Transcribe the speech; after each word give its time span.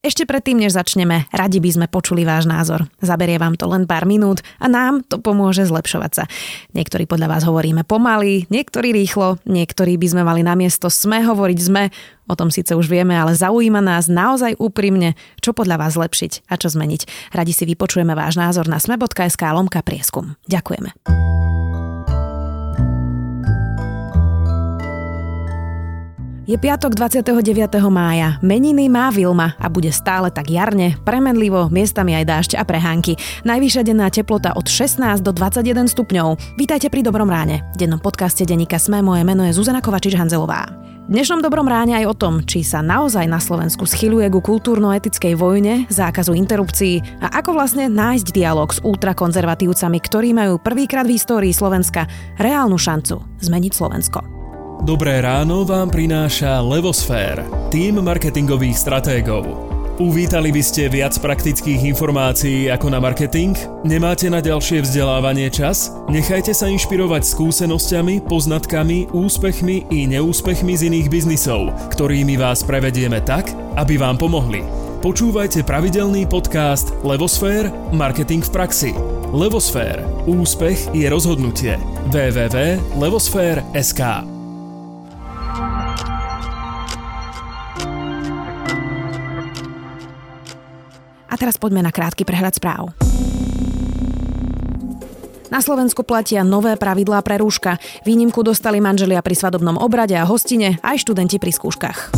Ešte 0.00 0.24
predtým, 0.24 0.56
než 0.56 0.72
začneme, 0.72 1.28
radi 1.28 1.60
by 1.60 1.70
sme 1.76 1.86
počuli 1.92 2.24
váš 2.24 2.48
názor. 2.48 2.88
Zaberie 3.04 3.36
vám 3.36 3.60
to 3.60 3.68
len 3.68 3.84
pár 3.84 4.08
minút 4.08 4.40
a 4.56 4.64
nám 4.64 5.04
to 5.04 5.20
pomôže 5.20 5.68
zlepšovať 5.68 6.12
sa. 6.16 6.24
Niektorí 6.72 7.04
podľa 7.04 7.28
vás 7.28 7.44
hovoríme 7.44 7.84
pomaly, 7.84 8.48
niektorí 8.48 8.96
rýchlo, 8.96 9.36
niektorí 9.44 10.00
by 10.00 10.08
sme 10.08 10.22
mali 10.24 10.40
namiesto 10.40 10.88
sme 10.88 11.20
hovoriť 11.20 11.58
sme. 11.60 11.92
O 12.32 12.34
tom 12.38 12.48
síce 12.48 12.72
už 12.72 12.88
vieme, 12.88 13.12
ale 13.12 13.36
zaujíma 13.36 13.84
nás 13.84 14.08
naozaj 14.08 14.56
úprimne, 14.56 15.20
čo 15.44 15.52
podľa 15.52 15.76
vás 15.76 16.00
zlepšiť 16.00 16.48
a 16.48 16.56
čo 16.56 16.72
zmeniť. 16.72 17.36
Radi 17.36 17.52
si 17.52 17.68
vypočujeme 17.68 18.16
váš 18.16 18.40
názor 18.40 18.72
na 18.72 18.80
sme.sk 18.80 19.42
lomka 19.52 19.84
prieskum. 19.84 20.32
Ďakujeme. 20.48 20.96
Je 26.50 26.58
piatok 26.58 26.98
29. 26.98 27.78
mája. 27.94 28.42
Meniny 28.42 28.90
má 28.90 29.14
Vilma 29.14 29.54
a 29.54 29.70
bude 29.70 29.94
stále 29.94 30.34
tak 30.34 30.50
jarne, 30.50 30.98
premenlivo, 31.06 31.70
miestami 31.70 32.18
aj 32.18 32.24
dážď 32.26 32.52
a 32.58 32.66
prehánky. 32.66 33.14
Najvyššia 33.46 33.86
denná 33.86 34.10
teplota 34.10 34.58
od 34.58 34.66
16 34.66 35.22
do 35.22 35.30
21 35.30 35.86
stupňov. 35.86 36.58
Vítajte 36.58 36.90
pri 36.90 37.06
Dobrom 37.06 37.30
ráne. 37.30 37.62
V 37.78 37.86
dennom 37.86 38.02
podcaste 38.02 38.42
Denika 38.42 38.82
Sme 38.82 38.98
moje 38.98 39.22
meno 39.22 39.46
je 39.46 39.54
Zuzana 39.54 39.78
Kovačič-Hanzelová. 39.78 40.74
V 41.06 41.14
dnešnom 41.14 41.38
Dobrom 41.38 41.70
ráne 41.70 41.94
aj 42.02 42.10
o 42.10 42.18
tom, 42.18 42.42
či 42.42 42.66
sa 42.66 42.82
naozaj 42.82 43.30
na 43.30 43.38
Slovensku 43.38 43.86
schyluje 43.86 44.26
ku 44.34 44.42
kultúrno-etickej 44.42 45.38
vojne, 45.38 45.86
zákazu 45.86 46.34
interrupcií 46.34 46.98
a 47.22 47.30
ako 47.38 47.54
vlastne 47.54 47.86
nájsť 47.86 48.26
dialog 48.34 48.74
s 48.74 48.82
ultrakonzervatívcami, 48.82 49.98
ktorí 50.02 50.34
majú 50.34 50.58
prvýkrát 50.58 51.06
v 51.06 51.14
histórii 51.14 51.54
Slovenska 51.54 52.10
reálnu 52.42 52.74
šancu 52.74 53.22
zmeniť 53.38 53.70
Slovensko. 53.70 54.39
Dobré 54.80 55.20
ráno 55.20 55.68
vám 55.68 55.92
prináša 55.92 56.64
Levosfér, 56.64 57.44
tým 57.68 58.00
marketingových 58.00 58.80
stratégov. 58.80 59.44
Uvítali 60.00 60.48
by 60.48 60.64
ste 60.64 60.88
viac 60.88 61.12
praktických 61.20 61.92
informácií 61.92 62.72
ako 62.72 62.88
na 62.88 62.96
marketing? 62.96 63.52
Nemáte 63.84 64.32
na 64.32 64.40
ďalšie 64.40 64.80
vzdelávanie 64.80 65.52
čas? 65.52 65.92
Nechajte 66.08 66.56
sa 66.56 66.72
inšpirovať 66.72 67.28
skúsenosťami, 67.28 68.24
poznatkami, 68.24 69.12
úspechmi 69.12 69.84
i 69.92 70.08
neúspechmi 70.08 70.72
z 70.72 70.88
iných 70.88 71.12
biznisov, 71.12 71.76
ktorými 71.92 72.40
vás 72.40 72.64
prevedieme 72.64 73.20
tak, 73.20 73.52
aby 73.76 74.00
vám 74.00 74.16
pomohli. 74.16 74.64
Počúvajte 75.04 75.60
pravidelný 75.68 76.24
podcast 76.24 76.96
Levosfér– 77.04 77.68
Marketing 77.92 78.40
v 78.40 78.48
praxi. 78.48 78.96
Levosfér– 79.28 80.00
Úspech 80.40 80.88
je 80.96 81.04
rozhodnutie. 81.12 81.76
www.levosfér.sk 82.08 84.39
A 91.30 91.34
teraz 91.38 91.54
poďme 91.56 91.86
na 91.86 91.94
krátky 91.94 92.26
prehľad 92.26 92.58
správ. 92.58 92.90
Na 95.50 95.58
Slovensku 95.58 96.06
platia 96.06 96.46
nové 96.46 96.78
pravidlá 96.78 97.26
pre 97.26 97.38
rúška. 97.42 97.82
Výnimku 98.06 98.42
dostali 98.46 98.78
manželia 98.78 99.18
pri 99.18 99.34
svadobnom 99.34 99.82
obrade 99.82 100.14
a 100.14 100.22
hostine, 100.22 100.78
aj 100.82 101.02
študenti 101.02 101.42
pri 101.42 101.50
skúškach. 101.50 102.14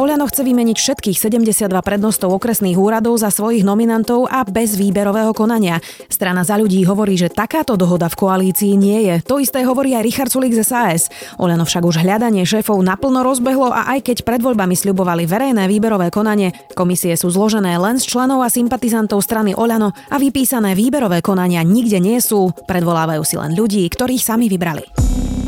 Oľano 0.00 0.24
chce 0.24 0.40
vymeniť 0.40 0.76
všetkých 0.80 1.16
72 1.20 1.68
prednostov 1.84 2.32
okresných 2.32 2.80
úradov 2.80 3.20
za 3.20 3.28
svojich 3.28 3.60
nominantov 3.60 4.24
a 4.24 4.40
bez 4.48 4.80
výberového 4.80 5.36
konania. 5.36 5.84
Strana 6.08 6.48
za 6.48 6.56
ľudí 6.56 6.80
hovorí, 6.88 7.20
že 7.20 7.28
takáto 7.28 7.76
dohoda 7.76 8.08
v 8.08 8.16
koalícii 8.16 8.72
nie 8.80 9.04
je. 9.04 9.20
To 9.28 9.36
isté 9.36 9.60
hovorí 9.68 9.92
aj 9.92 10.04
Richard 10.04 10.30
Sulik 10.32 10.56
z 10.56 10.64
SAS. 10.64 11.12
Oľano 11.36 11.68
však 11.68 11.84
už 11.84 12.00
hľadanie 12.00 12.48
šéfov 12.48 12.80
naplno 12.80 13.20
rozbehlo 13.20 13.68
a 13.68 13.92
aj 13.92 14.08
keď 14.08 14.16
pred 14.24 14.40
voľbami 14.40 14.72
sľubovali 14.72 15.28
verejné 15.28 15.68
výberové 15.68 16.08
konanie, 16.08 16.56
komisie 16.72 17.12
sú 17.12 17.28
zložené 17.28 17.76
len 17.76 18.00
z 18.00 18.08
členov 18.08 18.40
a 18.40 18.48
sympatizantov 18.48 19.20
strany 19.20 19.52
Oľano 19.52 19.92
a 20.08 20.16
vypísané 20.16 20.72
výberové 20.72 21.20
konania 21.20 21.60
nikde 21.60 22.00
nie 22.00 22.16
sú. 22.22 22.48
Predvolávajú 22.64 23.22
si 23.28 23.36
len 23.36 23.52
ľudí, 23.52 23.84
ktorých 23.92 24.24
sami 24.24 24.48
vybrali. 24.48 25.41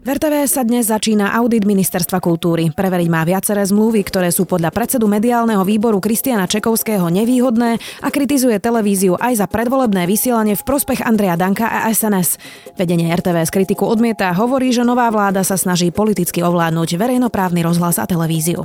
V 0.00 0.08
RTVS 0.08 0.56
sa 0.56 0.64
dnes 0.64 0.88
začína 0.88 1.36
audit 1.36 1.68
Ministerstva 1.68 2.24
kultúry. 2.24 2.72
Preveriť 2.72 3.08
má 3.12 3.20
viaceré 3.20 3.60
zmluvy, 3.68 4.00
ktoré 4.00 4.32
sú 4.32 4.48
podľa 4.48 4.72
predsedu 4.72 5.04
mediálneho 5.04 5.60
výboru 5.60 6.00
Kristiana 6.00 6.48
Čekovského 6.48 7.04
nevýhodné 7.12 7.76
a 8.00 8.08
kritizuje 8.08 8.56
televíziu 8.64 9.20
aj 9.20 9.44
za 9.44 9.46
predvolebné 9.52 10.08
vysielanie 10.08 10.56
v 10.56 10.64
prospech 10.64 11.04
Andreja 11.04 11.36
Danka 11.36 11.68
a 11.68 11.92
SNS. 11.92 12.40
Vedenie 12.80 13.12
RTVS 13.12 13.52
kritiku 13.52 13.84
odmieta, 13.84 14.32
hovorí, 14.32 14.72
že 14.72 14.88
nová 14.88 15.12
vláda 15.12 15.44
sa 15.44 15.60
snaží 15.60 15.92
politicky 15.92 16.40
ovládnuť 16.40 16.96
verejnoprávny 16.96 17.60
rozhlas 17.60 18.00
a 18.00 18.08
televíziu. 18.08 18.64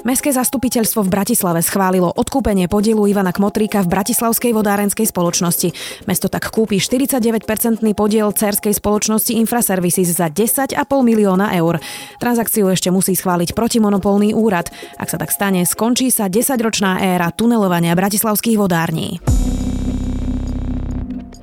Mestské 0.00 0.32
zastupiteľstvo 0.32 1.04
v 1.04 1.12
Bratislave 1.12 1.60
schválilo 1.60 2.08
odkúpenie 2.08 2.72
podielu 2.72 3.04
Ivana 3.04 3.36
Kmotríka 3.36 3.84
v 3.84 3.92
Bratislavskej 3.92 4.56
vodárenskej 4.56 5.04
spoločnosti. 5.04 5.68
Mesto 6.08 6.32
tak 6.32 6.48
kúpi 6.48 6.80
49-percentný 6.80 7.92
podiel 7.92 8.32
cerskej 8.32 8.72
spoločnosti 8.80 9.36
Infraservices 9.36 10.16
za 10.16 10.32
10,5 10.32 10.72
milióna 11.04 11.52
eur. 11.60 11.76
Transakciu 12.16 12.72
ešte 12.72 12.88
musí 12.88 13.12
schváliť 13.12 13.52
protimonopolný 13.52 14.32
úrad. 14.32 14.72
Ak 14.96 15.12
sa 15.12 15.20
tak 15.20 15.36
stane, 15.36 15.68
skončí 15.68 16.08
sa 16.08 16.32
10-ročná 16.32 17.04
éra 17.04 17.28
tunelovania 17.28 17.92
bratislavských 17.92 18.56
vodární. 18.56 19.20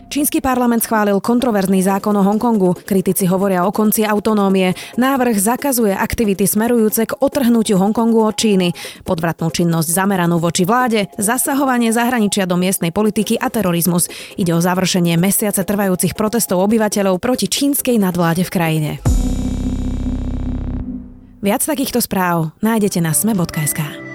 Čínsky 0.08 0.40
parlament 0.40 0.88
schválil 0.88 1.20
kontroverzný 1.20 1.84
zákon 1.84 2.16
o 2.16 2.24
Hongkongu. 2.24 2.80
Kritici 2.88 3.28
hovoria 3.28 3.68
o 3.68 3.76
konci 3.76 4.08
autonómie. 4.08 4.72
Návrh 4.96 5.36
zakazuje 5.36 5.92
aktivity 5.92 6.48
smerujúce 6.48 7.04
k 7.04 7.16
otrhnutiu 7.20 7.76
Hongkongu 7.76 8.24
od 8.24 8.40
Číny. 8.40 8.72
Podvratnú 9.04 9.52
činnosť 9.52 9.92
zameranú 9.92 10.40
voči 10.40 10.64
vláde, 10.64 11.12
zasahovanie 11.20 11.92
zahraničia 11.92 12.48
do 12.48 12.56
miestnej 12.56 12.96
politiky 12.96 13.36
a 13.36 13.52
terorizmus. 13.52 14.08
Ide 14.40 14.56
o 14.56 14.64
završenie 14.64 15.20
mesiace 15.20 15.68
trvajúcich 15.68 16.16
protestov 16.16 16.64
obyvateľov 16.64 17.20
proti 17.20 17.52
čínskej 17.52 18.00
nadvláde 18.00 18.48
v 18.48 18.54
krajine. 18.54 18.92
Viac 21.44 21.62
takýchto 21.68 22.00
správ 22.00 22.56
nájdete 22.64 23.04
na 23.04 23.12
sme.sk. 23.12 24.07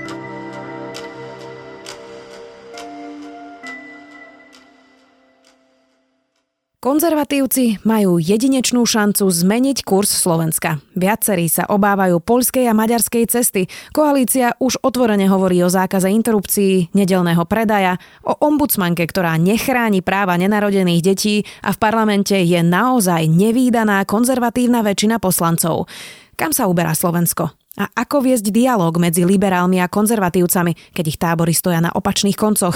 Konzervatívci 6.82 7.78
majú 7.86 8.18
jedinečnú 8.18 8.82
šancu 8.82 9.30
zmeniť 9.30 9.86
kurz 9.86 10.18
Slovenska. 10.18 10.82
Viacerí 10.98 11.46
sa 11.46 11.62
obávajú 11.70 12.18
poľskej 12.18 12.66
a 12.66 12.74
maďarskej 12.74 13.30
cesty. 13.30 13.70
Koalícia 13.94 14.58
už 14.58 14.82
otvorene 14.82 15.30
hovorí 15.30 15.62
o 15.62 15.70
zákaze 15.70 16.10
interrupcií, 16.10 16.90
nedelného 16.90 17.46
predaja, 17.46 18.02
o 18.26 18.34
ombudsmanke, 18.34 19.06
ktorá 19.06 19.38
nechráni 19.38 20.02
práva 20.02 20.34
nenarodených 20.34 21.06
detí 21.06 21.46
a 21.62 21.70
v 21.70 21.78
parlamente 21.78 22.34
je 22.34 22.58
naozaj 22.66 23.30
nevýdaná 23.30 24.02
konzervatívna 24.02 24.82
väčšina 24.82 25.22
poslancov. 25.22 25.86
Kam 26.34 26.50
sa 26.50 26.66
uberá 26.66 26.98
Slovensko? 26.98 27.46
A 27.78 27.94
ako 27.94 28.26
viesť 28.26 28.50
dialog 28.50 28.98
medzi 28.98 29.22
liberálmi 29.22 29.78
a 29.78 29.86
konzervatívcami, 29.86 30.90
keď 30.90 31.04
ich 31.06 31.16
tábory 31.22 31.54
stoja 31.54 31.78
na 31.78 31.94
opačných 31.94 32.34
koncoch? 32.34 32.74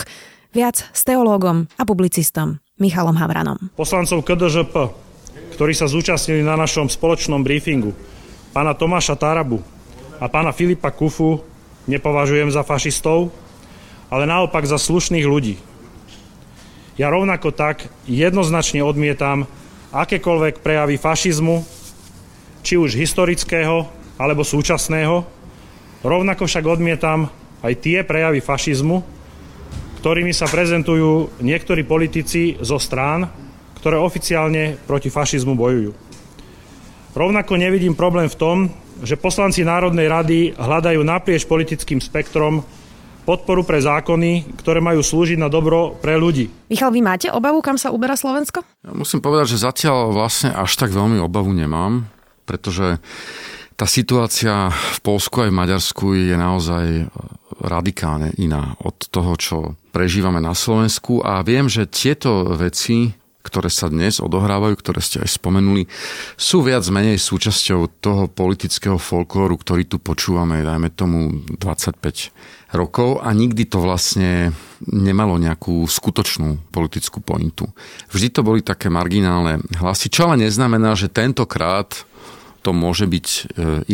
Viac 0.56 0.88
s 0.88 1.04
teológom 1.04 1.68
a 1.76 1.84
publicistom 1.84 2.64
Michalom 2.80 3.20
Havranom. 3.20 3.76
Poslancov 3.76 4.24
KDŽP, 4.24 4.72
ktorí 5.52 5.76
sa 5.76 5.84
zúčastnili 5.84 6.40
na 6.40 6.56
našom 6.56 6.88
spoločnom 6.88 7.44
briefingu, 7.44 7.92
pána 8.56 8.72
Tomáša 8.72 9.20
Tarabu 9.20 9.60
a 10.16 10.24
pána 10.32 10.56
Filipa 10.56 10.88
Kufu 10.88 11.44
nepovažujem 11.84 12.48
za 12.48 12.64
fašistov, 12.64 13.36
ale 14.08 14.24
naopak 14.24 14.64
za 14.64 14.80
slušných 14.80 15.28
ľudí. 15.28 15.60
Ja 16.96 17.12
rovnako 17.12 17.52
tak 17.52 17.92
jednoznačne 18.08 18.80
odmietam 18.80 19.44
akékoľvek 19.92 20.64
prejavy 20.64 20.96
fašizmu, 20.96 21.68
či 22.64 22.80
už 22.80 22.96
historického 22.96 23.92
alebo 24.16 24.40
súčasného. 24.40 25.20
Rovnako 26.00 26.48
však 26.48 26.64
odmietam 26.64 27.28
aj 27.60 27.76
tie 27.76 28.00
prejavy 28.00 28.40
fašizmu, 28.40 29.15
ktorými 30.06 30.30
sa 30.30 30.46
prezentujú 30.46 31.42
niektorí 31.42 31.82
politici 31.82 32.54
zo 32.62 32.78
strán, 32.78 33.26
ktoré 33.82 33.98
oficiálne 33.98 34.78
proti 34.86 35.10
fašizmu 35.10 35.58
bojujú. 35.58 35.90
Rovnako 37.10 37.58
nevidím 37.58 37.98
problém 37.98 38.30
v 38.30 38.38
tom, 38.38 38.56
že 39.02 39.18
poslanci 39.18 39.66
Národnej 39.66 40.06
rady 40.06 40.38
hľadajú 40.54 41.02
naprieč 41.02 41.42
politickým 41.42 41.98
spektrom 41.98 42.62
podporu 43.26 43.66
pre 43.66 43.82
zákony, 43.82 44.62
ktoré 44.62 44.78
majú 44.78 45.02
slúžiť 45.02 45.42
na 45.42 45.50
dobro 45.50 45.98
pre 45.98 46.14
ľudí. 46.14 46.54
Michal, 46.70 46.94
vy 46.94 47.02
máte 47.02 47.26
obavu, 47.26 47.58
kam 47.58 47.74
sa 47.74 47.90
uberá 47.90 48.14
Slovensko? 48.14 48.62
Ja 48.86 48.94
musím 48.94 49.18
povedať, 49.18 49.58
že 49.58 49.66
zatiaľ 49.66 50.14
vlastne 50.14 50.54
až 50.54 50.70
tak 50.78 50.94
veľmi 50.94 51.18
obavu 51.18 51.50
nemám, 51.50 52.06
pretože 52.46 53.02
tá 53.74 53.90
situácia 53.90 54.70
v 54.70 54.98
Polsku 55.02 55.42
aj 55.42 55.50
v 55.50 55.58
Maďarsku 55.66 56.04
je 56.14 56.36
naozaj 56.38 56.84
radikálne 57.60 58.36
iná 58.36 58.76
od 58.82 58.96
toho, 59.08 59.32
čo 59.36 59.56
prežívame 59.92 60.40
na 60.42 60.52
Slovensku 60.52 61.24
a 61.24 61.40
viem, 61.40 61.70
že 61.72 61.88
tieto 61.88 62.52
veci, 62.52 63.16
ktoré 63.46 63.70
sa 63.70 63.86
dnes 63.86 64.18
odohrávajú, 64.18 64.74
ktoré 64.76 64.98
ste 64.98 65.22
aj 65.22 65.38
spomenuli, 65.38 65.86
sú 66.34 66.66
viac 66.66 66.82
menej 66.90 67.16
súčasťou 67.22 68.02
toho 68.02 68.26
politického 68.26 68.98
folklóru, 68.98 69.54
ktorý 69.56 69.86
tu 69.86 70.02
počúvame, 70.02 70.66
dajme 70.66 70.90
tomu 70.90 71.46
25 71.54 72.74
rokov 72.74 73.22
a 73.22 73.30
nikdy 73.30 73.70
to 73.70 73.78
vlastne 73.78 74.50
nemalo 74.82 75.38
nejakú 75.38 75.86
skutočnú 75.86 76.68
politickú 76.74 77.22
pointu. 77.22 77.70
Vždy 78.10 78.28
to 78.34 78.40
boli 78.42 78.60
také 78.60 78.90
marginálne 78.90 79.62
hlasy, 79.78 80.10
čo 80.10 80.28
ale 80.28 80.44
neznamená, 80.44 80.98
že 80.98 81.08
tentokrát 81.08 82.04
to 82.66 82.74
môže 82.74 83.06
byť 83.06 83.26
e, 83.30 83.42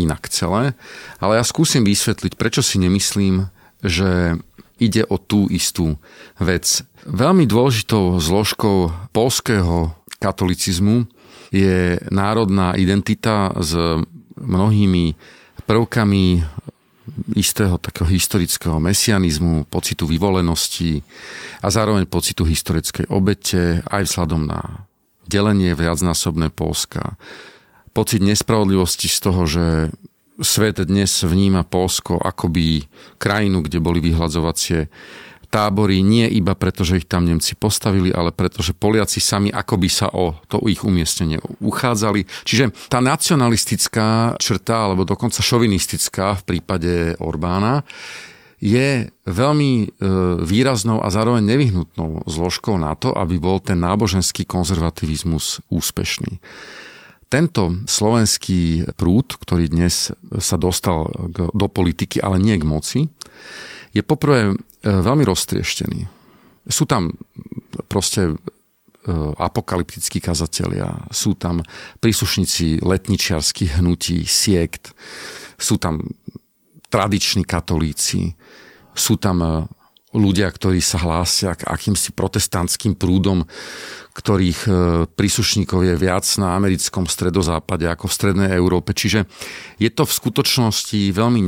inak 0.00 0.32
celé. 0.32 0.72
Ale 1.20 1.36
ja 1.36 1.44
skúsim 1.44 1.84
vysvetliť, 1.84 2.40
prečo 2.40 2.64
si 2.64 2.80
nemyslím, 2.80 3.52
že 3.84 4.40
ide 4.80 5.04
o 5.04 5.20
tú 5.20 5.44
istú 5.52 6.00
vec. 6.40 6.80
Veľmi 7.04 7.44
dôležitou 7.44 8.16
zložkou 8.16 9.12
polského 9.12 9.92
katolicizmu 10.16 11.04
je 11.52 12.00
národná 12.08 12.72
identita 12.80 13.52
s 13.60 13.76
mnohými 14.40 15.12
prvkami 15.68 16.40
istého 17.36 17.76
takého 17.76 18.08
historického 18.08 18.80
mesianizmu, 18.80 19.68
pocitu 19.68 20.08
vyvolenosti 20.08 21.04
a 21.60 21.68
zároveň 21.68 22.08
pocitu 22.08 22.48
historickej 22.48 23.10
obete 23.12 23.84
aj 23.90 24.08
vzhľadom 24.08 24.48
na 24.48 24.88
delenie 25.28 25.76
viacnásobné 25.76 26.50
Polska. 26.50 27.20
Pocit 27.92 28.24
nespravodlivosti 28.24 29.08
z 29.08 29.18
toho, 29.20 29.42
že 29.44 29.64
svet 30.40 30.80
dnes 30.80 31.12
vníma 31.22 31.68
Polsko 31.68 32.16
akoby 32.16 32.88
krajinu, 33.20 33.60
kde 33.60 33.78
boli 33.84 34.00
vyhľadzovacie 34.00 34.88
tábory 35.52 36.00
nie 36.00 36.24
iba 36.32 36.56
preto, 36.56 36.80
že 36.80 37.04
ich 37.04 37.06
tam 37.06 37.28
Nemci 37.28 37.52
postavili, 37.52 38.08
ale 38.08 38.32
preto, 38.32 38.64
že 38.64 38.72
Poliaci 38.72 39.20
sami 39.20 39.52
akoby 39.52 39.88
sa 39.92 40.08
o 40.08 40.40
to 40.48 40.64
ich 40.64 40.80
umiestnenie 40.80 41.44
uchádzali. 41.60 42.24
Čiže 42.48 42.72
tá 42.88 43.04
nacionalistická 43.04 44.40
črta, 44.40 44.88
alebo 44.88 45.04
dokonca 45.04 45.44
šovinistická 45.44 46.40
v 46.40 46.42
prípade 46.48 46.92
Orbána, 47.20 47.84
je 48.62 49.10
veľmi 49.26 49.72
e, 49.84 49.86
výraznou 50.40 51.02
a 51.02 51.10
zároveň 51.10 51.44
nevyhnutnou 51.44 52.24
zložkou 52.30 52.78
na 52.78 52.94
to, 52.96 53.12
aby 53.12 53.36
bol 53.36 53.58
ten 53.58 53.76
náboženský 53.76 54.48
konzervativizmus 54.48 55.60
úspešný. 55.68 56.38
Tento 57.32 57.80
slovenský 57.88 58.92
prúd, 59.00 59.40
ktorý 59.40 59.72
dnes 59.72 60.12
sa 60.36 60.56
dostal 60.60 61.08
do 61.32 61.66
politiky, 61.72 62.20
ale 62.20 62.36
nie 62.36 62.60
k 62.60 62.68
moci, 62.68 63.00
je 63.96 64.04
poprvé 64.04 64.52
E, 64.82 64.90
veľmi 64.90 65.22
roztrieštený. 65.22 66.10
Sú 66.66 66.90
tam 66.90 67.14
proste 67.86 68.34
e, 68.34 68.36
apokalyptickí 69.38 70.18
kazatelia, 70.18 71.06
sú 71.14 71.38
tam 71.38 71.62
príslušníci 72.02 72.82
letničiarských 72.82 73.78
hnutí, 73.78 74.26
siekt, 74.26 74.90
sú 75.54 75.78
tam 75.78 76.02
tradiční 76.90 77.46
katolíci, 77.46 78.34
sú 78.90 79.22
tam 79.22 79.38
e, 79.38 79.50
ľudia, 80.18 80.50
ktorí 80.50 80.82
sa 80.82 80.98
hlásia 80.98 81.54
k 81.54 81.62
akýmsi 81.70 82.10
protestantským 82.10 82.98
prúdom, 82.98 83.46
ktorých 84.12 84.60
e, 84.68 84.70
príslušníkov 85.08 85.88
je 85.88 85.94
viac 85.96 86.28
na 86.36 86.52
americkom 86.52 87.08
stredozápade 87.08 87.88
ako 87.88 88.12
v 88.12 88.16
strednej 88.16 88.50
Európe. 88.52 88.92
Čiže 88.92 89.24
je 89.80 89.88
to 89.88 90.04
v 90.04 90.12
skutočnosti 90.12 91.00
veľmi 91.16 91.40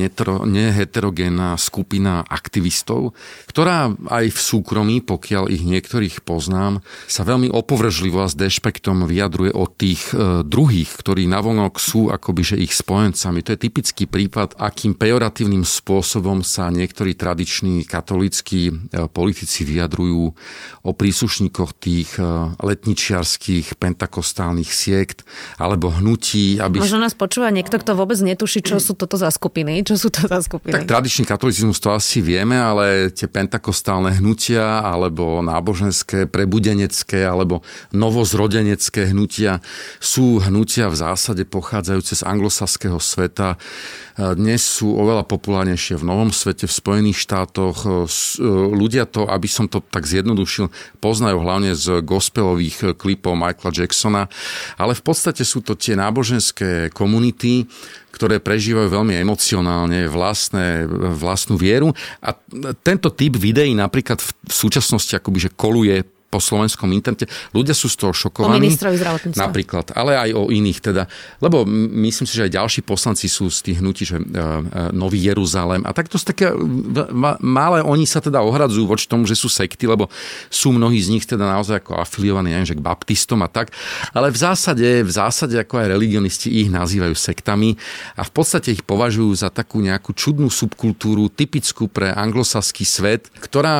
neheterogénna 0.48 1.60
skupina 1.60 2.24
aktivistov, 2.24 3.12
ktorá 3.52 3.92
aj 4.08 4.32
v 4.32 4.38
súkromí, 4.40 4.96
pokiaľ 5.04 5.52
ich 5.52 5.60
niektorých 5.60 6.24
poznám, 6.24 6.80
sa 7.04 7.28
veľmi 7.28 7.52
opovržlivo 7.52 8.24
a 8.24 8.32
s 8.32 8.34
dešpektom 8.34 9.04
vyjadruje 9.04 9.52
o 9.52 9.68
tých 9.68 10.16
e, 10.16 10.40
druhých, 10.40 10.88
ktorí 10.96 11.28
navonok 11.28 11.76
sú 11.76 12.08
akoby 12.08 12.42
že 12.44 12.56
ich 12.60 12.72
spojencami. 12.72 13.44
To 13.44 13.52
je 13.56 13.60
typický 13.60 14.04
prípad, 14.08 14.56
akým 14.56 14.96
pejoratívnym 14.96 15.68
spôsobom 15.68 16.40
sa 16.40 16.72
niektorí 16.72 17.12
tradiční 17.12 17.84
katolíckí 17.84 18.72
e, 18.72 18.74
politici 19.12 19.68
vyjadrujú 19.68 20.32
o 20.84 20.90
príslušníkoch 20.96 21.70
tých 21.76 22.16
letničiarských 22.60 23.78
pentakostálnych 23.78 24.70
siekt 24.70 25.26
alebo 25.58 25.90
hnutí. 25.90 26.58
Aby... 26.58 26.82
Možno 26.82 27.02
nás 27.02 27.14
počúva 27.14 27.50
niekto, 27.50 27.78
kto 27.80 27.98
vôbec 27.98 28.18
netuší, 28.20 28.62
čo 28.62 28.78
sú 28.78 28.94
toto 28.94 29.18
za 29.18 29.30
skupiny. 29.30 29.82
Čo 29.82 29.94
sú 29.96 30.08
to 30.10 30.26
za 30.26 30.40
skupiny? 30.42 30.72
Tak 30.74 30.86
tradičný 30.86 31.24
katolicizmus 31.26 31.78
to 31.82 31.90
asi 31.94 32.22
vieme, 32.22 32.56
ale 32.58 33.10
tie 33.10 33.26
pentakostálne 33.26 34.14
hnutia 34.18 34.82
alebo 34.82 35.42
náboženské, 35.42 36.30
prebudenecké 36.30 37.26
alebo 37.26 37.64
novozrodenecké 37.90 39.10
hnutia 39.10 39.58
sú 39.98 40.42
hnutia 40.42 40.90
v 40.90 40.96
zásade 40.98 41.42
pochádzajúce 41.48 42.18
z 42.18 42.22
anglosaského 42.22 42.98
sveta. 42.98 43.56
Dnes 44.14 44.62
sú 44.62 44.94
oveľa 44.94 45.26
populárnejšie 45.26 45.98
v 45.98 46.06
Novom 46.06 46.30
svete, 46.30 46.70
v 46.70 46.74
Spojených 46.74 47.18
štátoch. 47.18 48.06
Ľudia 48.70 49.10
to, 49.10 49.26
aby 49.26 49.50
som 49.50 49.66
to 49.66 49.82
tak 49.82 50.06
zjednodušil, 50.06 50.70
poznajú 51.02 51.42
hlavne 51.42 51.74
z 51.74 51.98
gospel 52.04 52.34
gospelových 52.34 52.76
eh, 52.82 52.92
klipov 52.98 53.38
Michaela 53.38 53.70
Jacksona, 53.70 54.22
ale 54.76 54.92
v 54.98 55.02
podstate 55.02 55.46
sú 55.46 55.62
to 55.62 55.78
tie 55.78 55.94
náboženské 55.94 56.90
komunity, 56.90 57.68
ktoré 58.14 58.38
prežívajú 58.38 58.94
veľmi 58.94 59.14
emocionálne 59.18 60.06
vlastné, 60.06 60.86
vlastnú 61.18 61.58
vieru. 61.58 61.90
A 62.22 62.34
tento 62.86 63.10
typ 63.10 63.34
videí 63.34 63.74
napríklad 63.74 64.22
v 64.22 64.52
súčasnosti 64.54 65.10
akoby, 65.18 65.50
že 65.50 65.54
koluje 65.54 66.06
po 66.34 66.42
slovenskom 66.42 66.90
internete. 66.90 67.30
Ľudia 67.54 67.78
sú 67.78 67.86
z 67.86 68.02
toho 68.02 68.10
šokovaní. 68.10 68.58
O 68.58 68.66
ministrovi 68.66 68.98
zdravotníctva. 68.98 69.38
Napríklad, 69.38 69.86
ale 69.94 70.18
aj 70.18 70.30
o 70.34 70.50
iných 70.50 70.78
teda. 70.82 71.06
Lebo 71.38 71.62
myslím 72.02 72.26
si, 72.26 72.34
že 72.34 72.50
aj 72.50 72.58
ďalší 72.58 72.80
poslanci 72.82 73.30
sú 73.30 73.46
z 73.54 73.70
tých 73.70 73.78
hnutí, 73.78 74.02
že 74.02 74.18
uh, 74.18 74.90
Nový 74.90 75.22
Jeruzalém. 75.22 75.86
A 75.86 75.94
takto 75.94 76.18
také 76.18 76.50
malé, 77.38 77.84
oni 77.84 78.08
sa 78.08 78.18
teda 78.18 78.40
ohradzujú 78.42 78.88
voči 78.88 79.06
tomu, 79.06 79.28
že 79.28 79.38
sú 79.38 79.46
sekty, 79.46 79.84
lebo 79.84 80.08
sú 80.48 80.72
mnohí 80.74 80.96
z 80.98 81.12
nich 81.12 81.28
teda 81.28 81.44
naozaj 81.44 81.84
ako 81.84 82.00
afiliovaní, 82.00 82.50
neviem, 82.50 82.66
že 82.66 82.74
k 82.74 82.82
baptistom 82.82 83.44
a 83.44 83.48
tak. 83.52 83.70
Ale 84.16 84.32
v 84.32 84.38
zásade, 84.40 85.04
v 85.04 85.12
zásade 85.12 85.54
ako 85.60 85.84
aj 85.84 85.92
religionisti 85.92 86.48
ich 86.48 86.72
nazývajú 86.72 87.12
sektami 87.12 87.76
a 88.16 88.24
v 88.24 88.32
podstate 88.32 88.72
ich 88.72 88.80
považujú 88.80 89.36
za 89.36 89.52
takú 89.52 89.84
nejakú 89.84 90.16
čudnú 90.16 90.48
subkultúru, 90.48 91.28
typickú 91.28 91.86
pre 91.92 92.08
anglosaský 92.08 92.88
svet, 92.88 93.28
ktorá 93.36 93.76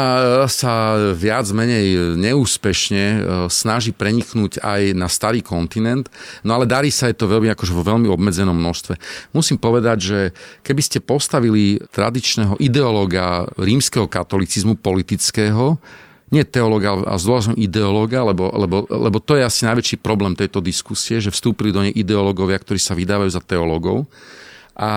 sa 0.53 1.01
viac 1.17 1.49
menej 1.49 2.21
neú 2.21 2.44
neúspešne 2.45 3.05
e, 3.09 3.19
snaží 3.49 3.97
preniknúť 3.97 4.61
aj 4.61 4.93
na 4.93 5.09
starý 5.09 5.41
kontinent, 5.41 6.13
no 6.45 6.61
ale 6.61 6.69
darí 6.69 6.93
sa 6.93 7.09
je 7.09 7.17
to 7.17 7.25
veľmi, 7.25 7.49
akože 7.49 7.73
vo 7.73 7.81
veľmi 7.81 8.13
obmedzenom 8.13 8.53
množstve. 8.53 9.01
Musím 9.33 9.57
povedať, 9.57 9.99
že 10.05 10.19
keby 10.61 10.83
ste 10.85 11.01
postavili 11.01 11.81
tradičného 11.89 12.61
ideológa 12.61 13.49
rímskeho 13.57 14.05
katolicizmu 14.05 14.77
politického, 14.77 15.81
nie 16.29 16.45
teológa, 16.45 17.01
a 17.09 17.17
zdôrazňujem 17.17 17.65
ideológa, 17.65 18.21
lebo, 18.29 18.53
lebo, 18.53 18.77
lebo 18.93 19.19
to 19.25 19.41
je 19.41 19.47
asi 19.47 19.65
najväčší 19.65 20.05
problém 20.05 20.37
tejto 20.37 20.61
diskusie, 20.61 21.23
že 21.25 21.33
vstúpili 21.33 21.73
do 21.73 21.81
nej 21.81 21.95
ideológovia, 21.97 22.61
ktorí 22.61 22.77
sa 22.77 22.93
vydávajú 22.93 23.31
za 23.33 23.41
teológov. 23.41 24.05
A 24.75 24.91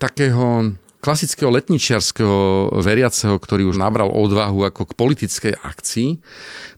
takého 0.00 0.72
klasického 1.04 1.52
letničiarského 1.52 2.72
veriaceho, 2.80 3.36
ktorý 3.36 3.68
už 3.68 3.76
nabral 3.76 4.08
odvahu 4.08 4.64
ako 4.64 4.88
k 4.88 4.92
politickej 4.96 5.52
akcii, 5.60 6.16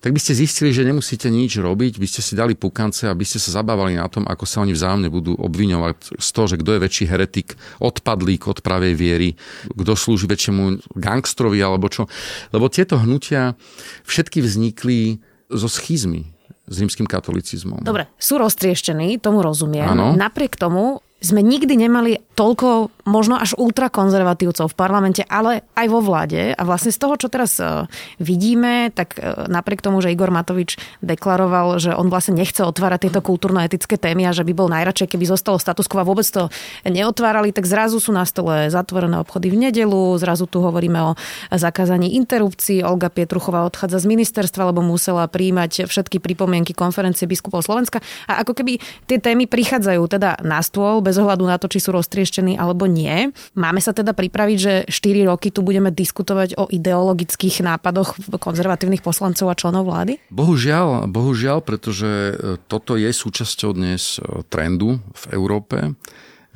tak 0.03 0.11
by 0.11 0.19
ste 0.19 0.35
zistili, 0.35 0.75
že 0.75 0.83
nemusíte 0.83 1.31
nič 1.31 1.63
robiť, 1.63 2.03
by 2.03 2.07
ste 2.11 2.27
si 2.27 2.35
dali 2.35 2.59
pukance 2.59 3.07
a 3.07 3.15
by 3.15 3.23
ste 3.23 3.39
sa 3.39 3.63
zabávali 3.63 3.95
na 3.95 4.11
tom, 4.11 4.27
ako 4.27 4.43
sa 4.43 4.67
oni 4.67 4.75
vzájomne 4.75 5.07
budú 5.15 5.39
obviňovať 5.39 6.19
z 6.19 6.29
toho, 6.35 6.47
že 6.51 6.59
kto 6.59 6.75
je 6.75 6.83
väčší 6.83 7.05
heretik, 7.07 7.55
odpadlík 7.79 8.51
od 8.51 8.67
pravej 8.67 8.99
viery, 8.99 9.39
kto 9.71 9.95
slúži 9.95 10.27
väčšiemu 10.27 10.83
gangstrovi 10.99 11.63
alebo 11.63 11.87
čo. 11.87 12.11
Lebo 12.51 12.67
tieto 12.67 12.99
hnutia 12.99 13.55
všetky 14.11 14.43
vznikli 14.43 15.23
zo 15.47 15.71
schizmy 15.71 16.35
s 16.67 16.83
rímským 16.83 17.07
katolicizmom. 17.07 17.87
Dobre, 17.87 18.11
sú 18.19 18.43
roztrieštení, 18.43 19.23
tomu 19.23 19.39
rozumiem. 19.39 19.87
Ano. 19.87 20.19
Napriek 20.19 20.59
tomu 20.59 20.99
sme 21.23 21.41
nikdy 21.41 21.79
nemali 21.79 22.26
toľko 22.37 22.93
možno 23.09 23.41
až 23.41 23.57
ultrakonzervatívcov 23.57 24.69
v 24.69 24.77
parlamente, 24.77 25.23
ale 25.25 25.65
aj 25.73 25.87
vo 25.89 26.05
vláde. 26.05 26.53
A 26.53 26.63
vlastne 26.69 26.93
z 26.93 27.01
toho, 27.01 27.15
čo 27.17 27.33
teraz 27.33 27.57
e, 27.57 27.89
vidíme, 28.21 28.93
tak 28.93 29.17
e, 29.17 29.49
napriek 29.49 29.81
tomu, 29.81 30.05
že 30.05 30.13
Igor 30.13 30.29
Matovič 30.29 30.77
deklaroval, 31.01 31.81
že 31.81 31.97
on 31.97 32.13
vlastne 32.13 32.37
nechce 32.37 32.61
otvárať 32.61 33.09
tieto 33.09 33.25
kultúrno-etické 33.25 33.97
témy 33.97 34.29
a 34.29 34.37
že 34.37 34.45
by 34.45 34.53
bol 34.53 34.69
najradšej, 34.69 35.17
keby 35.17 35.25
zostalo 35.25 35.57
status 35.57 35.89
quo 35.89 36.03
a 36.03 36.05
vôbec 36.05 36.29
to 36.29 36.53
neotvárali, 36.85 37.57
tak 37.57 37.65
zrazu 37.65 38.03
sú 38.03 38.13
na 38.13 38.29
stole 38.29 38.69
zatvorené 38.69 39.17
obchody 39.23 39.49
v 39.49 39.71
nedelu, 39.71 40.21
zrazu 40.21 40.45
tu 40.45 40.61
hovoríme 40.61 40.99
o 41.01 41.11
zakázaní 41.55 42.21
interrupcií. 42.21 42.85
Olga 42.85 43.09
Pietruchová 43.09 43.65
odchádza 43.65 44.05
z 44.05 44.13
ministerstva, 44.13 44.75
lebo 44.75 44.85
musela 44.85 45.25
príjmať 45.25 45.89
všetky 45.89 46.21
pripomienky 46.21 46.77
konferencie 46.77 47.25
biskupov 47.25 47.65
Slovenska. 47.65 48.05
A 48.29 48.45
ako 48.45 48.53
keby 48.61 48.77
tie 49.09 49.17
témy 49.23 49.49
prichádzajú 49.49 50.03
teda 50.11 50.45
na 50.45 50.61
stôl, 50.61 51.01
bez 51.01 51.17
ohľadu 51.17 51.47
na 51.49 51.57
to, 51.57 51.71
či 51.71 51.81
sú 51.81 51.95
roztrieštené 51.95 52.26
roztrieštený 52.27 52.59
alebo 52.59 52.91
nie. 52.91 53.31
Máme 53.55 53.79
sa 53.79 53.95
teda 53.95 54.11
pripraviť, 54.11 54.59
že 54.59 54.75
4 54.91 55.31
roky 55.31 55.55
tu 55.55 55.63
budeme 55.63 55.95
diskutovať 55.95 56.59
o 56.59 56.67
ideologických 56.67 57.63
nápadoch 57.63 58.19
konzervatívnych 58.43 59.07
poslancov 59.07 59.47
a 59.47 59.55
členov 59.55 59.87
vlády? 59.87 60.19
Bohužiaľ, 60.35 61.07
bohužiaľ, 61.07 61.63
pretože 61.63 62.11
e, 62.11 62.35
toto 62.67 62.99
je 62.99 63.07
súčasťou 63.15 63.71
dnes 63.79 64.19
e, 64.19 64.43
trendu 64.51 64.99
v 64.99 65.25
Európe 65.31 65.95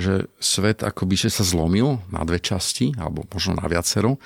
že 0.00 0.32
svet 0.40 0.80
akoby 0.80 1.12
že 1.12 1.28
sa 1.28 1.44
zlomil 1.44 2.00
na 2.08 2.24
dve 2.24 2.40
časti, 2.40 2.96
alebo 2.96 3.28
možno 3.28 3.60
na 3.60 3.68
viacero. 3.68 4.16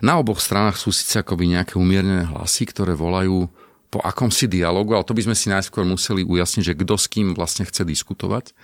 Na 0.00 0.16
oboch 0.16 0.40
stranách 0.40 0.80
sú 0.80 0.88
síce 0.88 1.20
akoby 1.20 1.52
nejaké 1.52 1.76
umiernené 1.76 2.32
hlasy, 2.32 2.64
ktoré 2.64 2.96
volajú 2.96 3.44
po 3.92 4.00
akomsi 4.00 4.48
dialogu, 4.48 4.96
ale 4.96 5.04
to 5.04 5.12
by 5.12 5.20
sme 5.20 5.36
si 5.36 5.52
najskôr 5.52 5.84
museli 5.84 6.24
ujasniť, 6.24 6.64
že 6.64 6.78
kto 6.80 6.96
s 6.96 7.12
kým 7.12 7.36
vlastne 7.36 7.68
chce 7.68 7.84
diskutovať. 7.84 8.56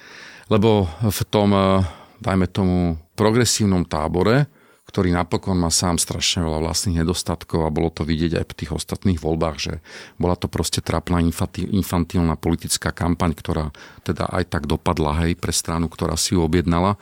Lebo 0.49 0.89
v 1.05 1.21
tom, 1.29 1.53
eh, 1.53 1.85
dajme 2.23 2.47
tomu, 2.51 2.99
progresívnom 3.19 3.83
tábore, 3.83 4.47
ktorý 4.89 5.13
napokon 5.13 5.61
má 5.61 5.69
sám 5.69 6.01
strašne 6.01 6.49
veľa 6.49 6.65
vlastných 6.65 7.05
nedostatkov 7.05 7.69
a 7.69 7.75
bolo 7.75 7.93
to 7.93 8.09
vidieť 8.09 8.41
aj 8.41 8.45
v 8.49 8.57
tých 8.57 8.71
ostatných 8.73 9.21
voľbách, 9.21 9.57
že 9.61 9.75
bola 10.17 10.33
to 10.33 10.49
proste 10.49 10.81
trapná 10.81 11.21
infantilná 11.21 12.41
politická 12.41 12.89
kampaň, 12.89 13.37
ktorá 13.37 13.69
teda 14.01 14.25
aj 14.33 14.49
tak 14.49 14.65
dopadla 14.65 15.29
hej, 15.29 15.37
pre 15.37 15.53
stranu, 15.53 15.93
ktorá 15.93 16.17
si 16.17 16.33
ju 16.33 16.41
objednala. 16.41 16.97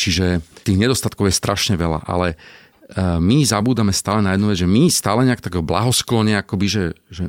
Čiže 0.00 0.40
tých 0.64 0.80
nedostatkov 0.80 1.28
je 1.28 1.36
strašne 1.36 1.76
veľa, 1.76 2.08
ale 2.08 2.40
eh, 2.40 3.20
my 3.20 3.44
zabúdame 3.44 3.92
stále 3.92 4.24
na 4.24 4.32
jednu 4.32 4.48
vec, 4.48 4.64
že 4.64 4.72
my 4.72 4.88
stále 4.88 5.20
nejak 5.28 5.44
tak 5.44 5.60
blahosklone, 5.60 6.40
akoby, 6.40 6.66
že, 6.72 6.84
že 7.12 7.28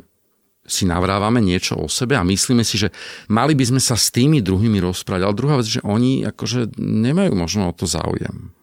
si 0.61 0.85
navrávame 0.85 1.41
niečo 1.41 1.75
o 1.75 1.89
sebe 1.89 2.13
a 2.15 2.23
myslíme 2.23 2.61
si, 2.61 2.77
že 2.77 2.93
mali 3.27 3.57
by 3.57 3.75
sme 3.75 3.81
sa 3.81 3.97
s 3.97 4.13
tými 4.13 4.45
druhými 4.45 4.77
rozprávať. 4.79 5.21
Ale 5.25 5.37
druhá 5.37 5.55
vec, 5.57 5.67
že 5.67 5.81
oni 5.81 6.23
akože 6.23 6.77
nemajú 6.79 7.33
možno 7.33 7.69
o 7.69 7.75
to 7.75 7.89
záujem. 7.89 8.53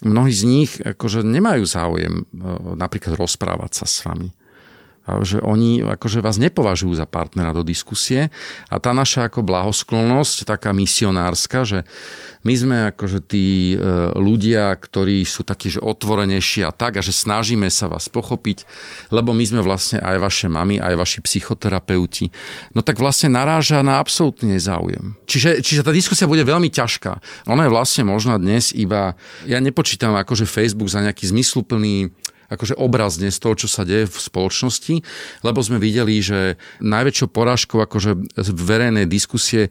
Mnohí 0.00 0.32
z 0.32 0.42
nich 0.48 0.70
akože 0.80 1.20
nemajú 1.26 1.68
záujem 1.68 2.24
e, 2.24 2.24
napríklad 2.78 3.20
rozprávať 3.20 3.84
sa 3.84 3.86
s 3.86 4.00
vami 4.08 4.32
že 5.22 5.42
oni 5.42 5.82
akože 5.82 6.22
vás 6.22 6.38
nepovažujú 6.38 6.94
za 6.94 7.08
partnera 7.08 7.50
do 7.56 7.66
diskusie 7.66 8.28
a 8.68 8.76
tá 8.78 8.94
naša 8.94 9.26
ako 9.26 9.42
blahosklonnosť, 9.42 10.46
taká 10.46 10.70
misionárska, 10.70 11.66
že 11.66 11.82
my 12.40 12.54
sme 12.56 12.76
akože 12.94 13.20
tí 13.28 13.76
e, 13.76 13.76
ľudia, 14.16 14.72
ktorí 14.72 15.28
sú 15.28 15.44
takí, 15.44 15.68
že 15.68 15.80
otvorenejší 15.80 16.64
a 16.64 16.72
tak 16.72 16.96
a 16.96 17.04
že 17.04 17.12
snažíme 17.12 17.68
sa 17.68 17.88
vás 17.92 18.08
pochopiť, 18.08 18.64
lebo 19.12 19.36
my 19.36 19.44
sme 19.44 19.60
vlastne 19.60 20.00
aj 20.00 20.16
vaše 20.16 20.46
mamy, 20.48 20.80
aj 20.80 20.96
vaši 20.96 21.18
psychoterapeuti, 21.20 22.32
no 22.72 22.80
tak 22.80 22.96
vlastne 22.96 23.28
naráža 23.28 23.84
na 23.84 24.00
absolútny 24.00 24.56
nezáujem. 24.56 25.20
Čiže, 25.28 25.60
čiže 25.60 25.84
tá 25.84 25.92
diskusia 25.92 26.30
bude 26.30 26.44
veľmi 26.44 26.72
ťažká. 26.72 27.20
Ona 27.52 27.68
je 27.68 27.74
vlastne 27.74 28.08
možná 28.08 28.40
dnes 28.40 28.72
iba, 28.72 29.20
ja 29.44 29.60
nepočítam 29.60 30.16
akože 30.16 30.48
Facebook 30.48 30.88
za 30.88 31.04
nejaký 31.04 31.28
zmysluplný 31.28 32.08
akože 32.50 32.74
obrazne 32.76 33.30
z 33.30 33.38
toho, 33.38 33.54
čo 33.54 33.68
sa 33.70 33.86
deje 33.86 34.10
v 34.10 34.16
spoločnosti, 34.18 34.94
lebo 35.46 35.58
sme 35.62 35.78
videli, 35.78 36.18
že 36.20 36.58
najväčšou 36.82 37.28
porážkou 37.30 37.78
akože 37.80 38.34
verejnej 38.36 39.06
diskusie 39.06 39.70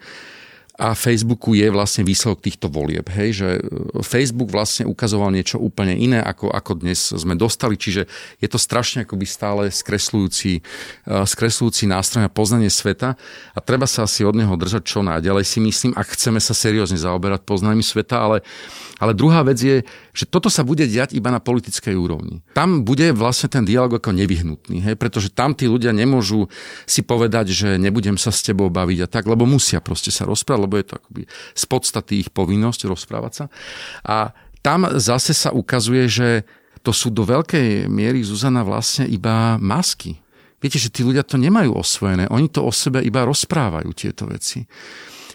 a 0.79 0.95
Facebooku 0.95 1.51
je 1.51 1.67
vlastne 1.67 2.07
výsledok 2.07 2.39
týchto 2.39 2.71
volieb. 2.71 3.03
Hej, 3.11 3.29
že 3.43 3.49
e, 3.59 3.61
Facebook 3.99 4.47
vlastne 4.47 4.87
ukazoval 4.87 5.27
niečo 5.35 5.59
úplne 5.59 5.91
iné, 5.91 6.23
ako, 6.23 6.55
ako 6.55 6.79
dnes 6.79 7.11
sme 7.11 7.35
dostali, 7.35 7.75
čiže 7.75 8.07
je 8.39 8.47
to 8.47 8.55
strašne 8.55 9.03
akoby 9.03 9.27
stále 9.27 9.67
skresľujúci, 9.67 10.51
e, 10.55 10.61
skresľujúci 11.27 11.83
nástroj 11.91 12.23
na 12.23 12.31
poznanie 12.31 12.71
sveta 12.71 13.19
a 13.51 13.59
treba 13.59 13.83
sa 13.91 14.07
asi 14.07 14.23
od 14.23 14.39
neho 14.39 14.55
držať 14.55 14.87
čo 14.87 15.03
najďalej 15.03 15.43
si 15.43 15.59
myslím, 15.59 15.91
ak 15.99 16.15
chceme 16.15 16.39
sa 16.39 16.55
seriózne 16.55 16.95
zaoberať 16.95 17.43
poznaním 17.43 17.83
sveta, 17.83 18.15
ale, 18.15 18.37
ale 19.03 19.11
druhá 19.11 19.43
vec 19.43 19.59
je, 19.59 19.83
že 20.19 20.27
toto 20.27 20.51
sa 20.51 20.67
bude 20.67 20.83
diať 20.83 21.15
iba 21.15 21.31
na 21.31 21.39
politickej 21.39 21.95
úrovni. 21.95 22.43
Tam 22.51 22.83
bude 22.83 23.15
vlastne 23.15 23.47
ten 23.47 23.63
dialog 23.63 24.03
ako 24.03 24.11
nevyhnutný, 24.11 24.83
hej, 24.83 24.99
pretože 24.99 25.31
tam 25.31 25.55
tí 25.55 25.63
ľudia 25.63 25.95
nemôžu 25.95 26.51
si 26.83 27.07
povedať, 27.07 27.55
že 27.55 27.79
nebudem 27.79 28.19
sa 28.19 28.35
s 28.35 28.43
tebou 28.43 28.67
baviť 28.67 28.99
a 28.99 29.07
tak, 29.07 29.31
lebo 29.31 29.47
musia 29.47 29.79
proste 29.79 30.11
sa 30.11 30.27
rozprávať, 30.27 30.59
lebo 30.59 30.75
je 30.75 30.85
to 30.91 30.93
akoby 30.99 31.21
z 31.55 31.63
podstaty 31.71 32.13
ich 32.19 32.29
povinnosť 32.35 32.91
rozprávať 32.91 33.31
sa. 33.31 33.45
A 34.03 34.35
tam 34.59 34.91
zase 34.99 35.31
sa 35.31 35.55
ukazuje, 35.55 36.11
že 36.11 36.29
to 36.83 36.91
sú 36.91 37.15
do 37.15 37.23
veľkej 37.23 37.87
miery, 37.87 38.19
Zuzana, 38.19 38.67
vlastne 38.67 39.07
iba 39.07 39.55
masky. 39.55 40.19
Viete, 40.59 40.75
že 40.75 40.91
tí 40.91 41.07
ľudia 41.07 41.23
to 41.23 41.39
nemajú 41.39 41.71
osvojené. 41.79 42.27
Oni 42.27 42.51
to 42.51 42.67
o 42.67 42.71
sebe 42.75 42.99
iba 42.99 43.23
rozprávajú, 43.23 43.87
tieto 43.95 44.27
veci. 44.27 44.67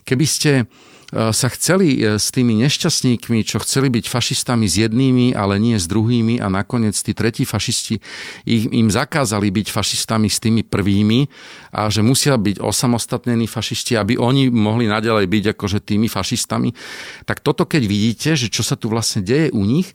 Keby 0.05 0.27
ste 0.29 0.69
sa 1.15 1.49
chceli 1.55 2.03
e, 2.03 2.19
s 2.19 2.35
tými 2.35 2.59
nešťastníkmi, 2.59 3.47
čo 3.47 3.63
chceli 3.63 3.87
byť 3.87 4.05
fašistami 4.11 4.67
s 4.67 4.83
jednými, 4.83 5.31
ale 5.31 5.63
nie 5.63 5.79
s 5.79 5.87
druhými 5.87 6.43
a 6.43 6.51
nakoniec 6.51 6.99
tí 6.99 7.15
tretí 7.15 7.47
fašisti 7.47 8.03
ich, 8.43 8.67
im 8.67 8.91
zakázali 8.91 9.55
byť 9.55 9.67
fašistami 9.71 10.27
s 10.27 10.43
tými 10.43 10.67
prvými 10.67 11.31
a 11.71 11.87
že 11.87 12.03
musia 12.03 12.35
byť 12.35 12.59
osamostatnení 12.59 13.47
fašisti, 13.47 13.95
aby 13.95 14.19
oni 14.19 14.51
mohli 14.51 14.91
naďalej 14.91 15.31
byť 15.31 15.45
akože 15.55 15.79
tými 15.87 16.11
fašistami. 16.11 16.75
Tak 17.23 17.47
toto 17.47 17.63
keď 17.63 17.83
vidíte, 17.87 18.31
že 18.35 18.51
čo 18.51 18.67
sa 18.67 18.75
tu 18.75 18.91
vlastne 18.91 19.23
deje 19.23 19.55
u 19.55 19.63
nich, 19.63 19.95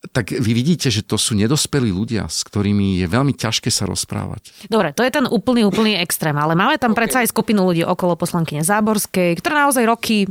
tak 0.00 0.32
vy 0.32 0.52
vidíte, 0.56 0.88
že 0.88 1.04
to 1.04 1.20
sú 1.20 1.36
nedospelí 1.36 1.92
ľudia, 1.92 2.24
s 2.24 2.40
ktorými 2.48 3.04
je 3.04 3.06
veľmi 3.06 3.36
ťažké 3.36 3.68
sa 3.68 3.84
rozprávať. 3.84 4.48
Dobre, 4.72 4.96
to 4.96 5.04
je 5.04 5.12
ten 5.12 5.28
úplný, 5.28 5.68
úplný 5.68 6.00
extrém, 6.00 6.32
ale 6.40 6.56
máme 6.56 6.80
tam 6.80 6.96
okay. 6.96 7.04
predsa 7.04 7.20
aj 7.20 7.28
skupinu 7.28 7.68
ľudí 7.68 7.84
okolo 7.84 8.16
poslankyne 8.16 8.64
Záborskej, 8.64 9.36
ktorá 9.36 9.68
naozaj 9.68 9.84
roky 9.84 10.24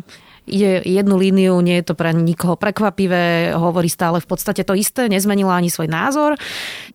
ide 0.50 0.82
jednu 0.84 1.16
líniu, 1.16 1.62
nie 1.62 1.80
je 1.80 1.94
to 1.94 1.94
pre 1.96 2.12
nikoho 2.12 2.58
prekvapivé, 2.58 3.54
hovorí 3.54 3.88
stále 3.88 4.18
v 4.20 4.28
podstate 4.28 4.66
to 4.66 4.74
isté, 4.74 5.06
nezmenila 5.06 5.56
ani 5.56 5.70
svoj 5.70 5.88
názor. 5.88 6.36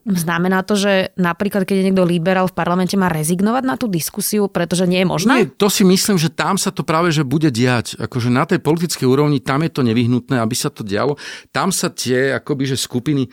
Znamená 0.05 0.67
to, 0.67 0.77
že 0.77 1.15
napríklad, 1.17 1.65
keď 1.65 1.77
je 1.81 1.87
niekto 1.89 2.05
liberál 2.05 2.51
v 2.51 2.57
parlamente, 2.59 2.99
má 2.99 3.09
rezignovať 3.09 3.63
na 3.65 3.79
tú 3.81 3.89
diskusiu, 3.89 4.51
pretože 4.51 4.85
nie 4.85 5.01
je 5.01 5.09
možné? 5.09 5.33
Nie, 5.33 5.49
to 5.49 5.73
si 5.73 5.87
myslím, 5.87 6.21
že 6.21 6.29
tam 6.29 6.61
sa 6.61 6.75
to 6.75 6.85
práve 6.85 7.15
že 7.15 7.23
bude 7.23 7.49
diať. 7.49 7.97
Akože 7.97 8.29
na 8.29 8.43
tej 8.45 8.59
politickej 8.59 9.07
úrovni 9.07 9.39
tam 9.39 9.63
je 9.63 9.71
to 9.71 9.87
nevyhnutné, 9.87 10.37
aby 10.43 10.57
sa 10.59 10.69
to 10.69 10.83
dialo. 10.83 11.15
Tam 11.55 11.71
sa 11.71 11.89
tie 11.89 12.35
akoby, 12.35 12.75
že 12.75 12.77
skupiny 12.77 13.25
e, 13.25 13.31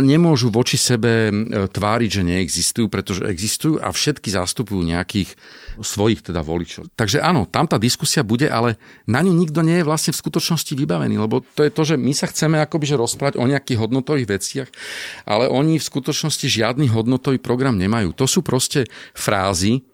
nemôžu 0.00 0.48
voči 0.48 0.80
sebe 0.80 1.28
e, 1.28 1.32
tváriť, 1.68 2.10
že 2.10 2.22
neexistujú, 2.24 2.88
pretože 2.88 3.22
existujú 3.28 3.76
a 3.78 3.92
všetky 3.92 4.32
zastupujú 4.32 4.80
nejakých 4.80 5.36
svojich 5.78 6.26
teda 6.26 6.42
voličov. 6.42 6.90
Takže 6.98 7.22
áno, 7.22 7.46
tam 7.46 7.70
tá 7.70 7.78
diskusia 7.78 8.26
bude, 8.26 8.50
ale 8.50 8.74
na 9.06 9.22
ňu 9.22 9.30
nikto 9.30 9.62
nie 9.62 9.78
je 9.78 9.86
vlastne 9.86 10.10
v 10.10 10.20
skutočnosti 10.26 10.74
vybavený, 10.74 11.14
lebo 11.22 11.46
to 11.54 11.62
je 11.62 11.70
to, 11.70 11.82
že 11.86 11.94
my 11.94 12.10
sa 12.10 12.26
chceme 12.26 12.58
akoby 12.58 12.90
že 12.90 12.98
rozprávať 12.98 13.38
o 13.38 13.46
nejakých 13.46 13.78
hodnotových 13.86 14.28
veciach, 14.28 14.68
ale 15.24 15.46
oni 15.46 15.78
v 15.78 15.88
skutočnosti 15.88 16.46
žiadny 16.50 16.90
hodnotový 16.90 17.38
program 17.38 17.78
nemajú. 17.78 18.10
To 18.18 18.26
sú 18.26 18.42
proste 18.42 18.90
frázy, 19.14 19.86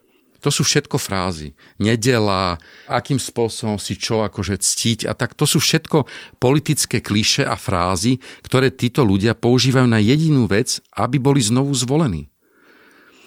to 0.46 0.54
sú 0.54 0.62
všetko 0.62 0.94
frázy. 1.00 1.58
Nedela, 1.82 2.54
akým 2.86 3.18
spôsobom 3.18 3.82
si 3.82 3.98
čo 3.98 4.22
akože 4.22 4.62
ctiť 4.62 5.10
a 5.10 5.12
tak. 5.18 5.34
To 5.34 5.42
sú 5.42 5.58
všetko 5.58 6.06
politické 6.38 7.02
kliše 7.02 7.42
a 7.42 7.58
frázy, 7.58 8.22
ktoré 8.46 8.70
títo 8.70 9.02
ľudia 9.02 9.34
používajú 9.34 9.90
na 9.90 9.98
jedinú 9.98 10.46
vec, 10.46 10.78
aby 10.94 11.18
boli 11.18 11.42
znovu 11.42 11.74
zvolení. 11.74 12.30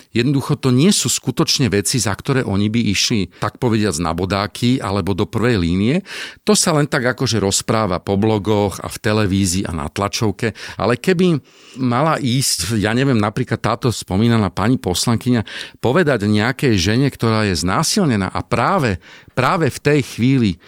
Jednoducho 0.10 0.58
to 0.58 0.74
nie 0.74 0.89
sú 0.89 1.06
skutočne 1.06 1.70
veci, 1.70 2.01
za 2.01 2.18
ktoré 2.18 2.42
oni 2.42 2.66
by 2.66 2.82
išli, 2.82 3.30
tak 3.38 3.62
povediac, 3.62 3.94
na 4.01 4.18
bodáky 4.18 4.82
alebo 4.82 5.13
do 5.13 5.30
prvej 5.30 5.62
línie. 5.62 6.01
To 6.50 6.58
sa 6.58 6.74
len 6.74 6.89
tak 6.89 7.13
akože 7.13 7.38
rozpráva 7.38 8.01
po 8.01 8.18
blogoch 8.18 8.82
a 8.82 8.89
v 8.89 8.98
televízii 8.98 9.70
a 9.70 9.72
na 9.78 9.86
tlačovke. 9.86 10.58
Ale 10.82 10.98
keby 10.98 11.38
mala 11.78 12.18
ísť, 12.18 12.82
ja 12.82 12.89
neviem, 12.98 13.22
napríklad 13.22 13.62
táto 13.62 13.94
spomínaná 13.94 14.50
pani 14.50 14.82
poslankyňa, 14.82 15.46
povedať 15.78 16.25
nejakej 16.25 16.74
žene, 16.74 17.08
ktorá 17.13 17.46
je 17.46 17.54
znásilnená 17.54 18.34
a 18.34 18.42
práve, 18.42 18.98
práve 19.38 19.70
v 19.70 19.78
tej 19.78 20.00
chvíli 20.01 20.51
e, 20.58 20.60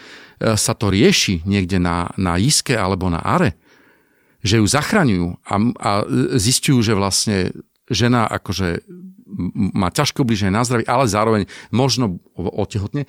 sa 0.54 0.78
to 0.78 0.94
rieši 0.94 1.42
niekde 1.50 1.82
na, 1.82 2.14
na 2.14 2.38
Iske 2.38 2.78
alebo 2.78 3.10
na 3.10 3.26
Are, 3.26 3.58
že 4.46 4.62
ju 4.62 4.66
zachraňujú 4.70 5.28
a, 5.50 5.56
a 5.82 5.92
zistujú, 6.38 6.86
že 6.86 6.94
vlastne 6.94 7.50
žena 7.90 8.30
akože 8.30 8.82
má 9.56 9.90
ťažko 9.90 10.28
blíže 10.28 10.52
na 10.52 10.62
zdraví, 10.68 10.86
ale 10.86 11.08
zároveň 11.08 11.44
možno 11.72 12.20
otehotne, 12.36 13.08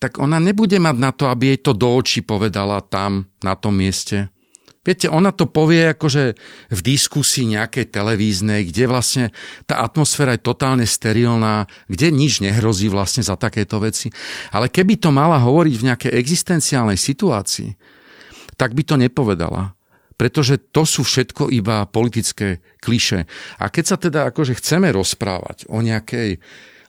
tak 0.00 0.16
ona 0.16 0.40
nebude 0.40 0.80
mať 0.80 0.96
na 0.96 1.12
to, 1.12 1.28
aby 1.28 1.54
jej 1.54 1.60
to 1.60 1.72
do 1.76 1.88
očí 1.92 2.24
povedala 2.24 2.80
tam, 2.80 3.28
na 3.44 3.52
tom 3.54 3.76
mieste. 3.76 4.32
Viete, 4.80 5.12
ona 5.12 5.28
to 5.28 5.44
povie 5.44 5.92
akože 5.92 6.40
v 6.72 6.80
diskusii 6.80 7.52
nejakej 7.52 7.92
televíznej, 7.92 8.64
kde 8.72 8.88
vlastne 8.88 9.24
tá 9.68 9.84
atmosféra 9.84 10.40
je 10.40 10.46
totálne 10.48 10.88
sterilná, 10.88 11.68
kde 11.84 12.08
nič 12.08 12.40
nehrozí 12.40 12.88
vlastne 12.88 13.20
za 13.20 13.36
takéto 13.36 13.76
veci. 13.76 14.08
Ale 14.48 14.72
keby 14.72 14.96
to 14.96 15.12
mala 15.12 15.36
hovoriť 15.36 15.74
v 15.76 15.86
nejakej 15.92 16.12
existenciálnej 16.16 16.96
situácii, 16.96 17.76
tak 18.56 18.72
by 18.72 18.82
to 18.88 18.96
nepovedala 18.96 19.76
pretože 20.20 20.60
to 20.60 20.84
sú 20.84 21.00
všetko 21.00 21.48
iba 21.48 21.88
politické 21.88 22.60
kliše. 22.84 23.24
A 23.56 23.72
keď 23.72 23.84
sa 23.88 23.96
teda 23.96 24.28
akože 24.28 24.60
chceme 24.60 24.92
rozprávať 24.92 25.64
o, 25.72 25.80
nejakej, 25.80 26.36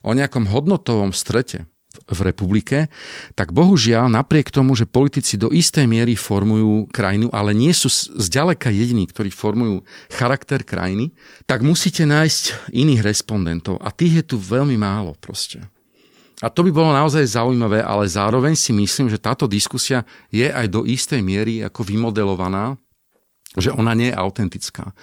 o 0.04 0.12
nejakom 0.12 0.52
hodnotovom 0.52 1.16
strete, 1.16 1.64
v 2.08 2.24
republike, 2.24 2.88
tak 3.36 3.52
bohužiaľ 3.52 4.08
napriek 4.08 4.48
tomu, 4.48 4.72
že 4.72 4.88
politici 4.88 5.36
do 5.36 5.52
istej 5.52 5.84
miery 5.84 6.16
formujú 6.16 6.88
krajinu, 6.88 7.28
ale 7.36 7.52
nie 7.52 7.68
sú 7.76 7.92
zďaleka 8.16 8.72
jediní, 8.72 9.04
ktorí 9.04 9.28
formujú 9.28 9.84
charakter 10.08 10.64
krajiny, 10.64 11.12
tak 11.44 11.60
musíte 11.60 12.08
nájsť 12.08 12.72
iných 12.72 13.04
respondentov 13.04 13.76
a 13.84 13.92
tých 13.92 14.24
je 14.24 14.24
tu 14.24 14.36
veľmi 14.40 14.80
málo 14.80 15.12
proste. 15.20 15.60
A 16.40 16.48
to 16.48 16.64
by 16.64 16.72
bolo 16.72 16.96
naozaj 16.96 17.28
zaujímavé, 17.38 17.84
ale 17.84 18.08
zároveň 18.08 18.56
si 18.56 18.72
myslím, 18.72 19.12
že 19.12 19.20
táto 19.20 19.44
diskusia 19.44 20.02
je 20.32 20.48
aj 20.48 20.66
do 20.72 20.88
istej 20.88 21.20
miery 21.20 21.60
ako 21.60 21.86
vymodelovaná, 21.86 22.80
že 23.56 23.74
ona 23.74 23.92
nie 23.92 24.10
je 24.12 24.18
autentická. 24.18 24.96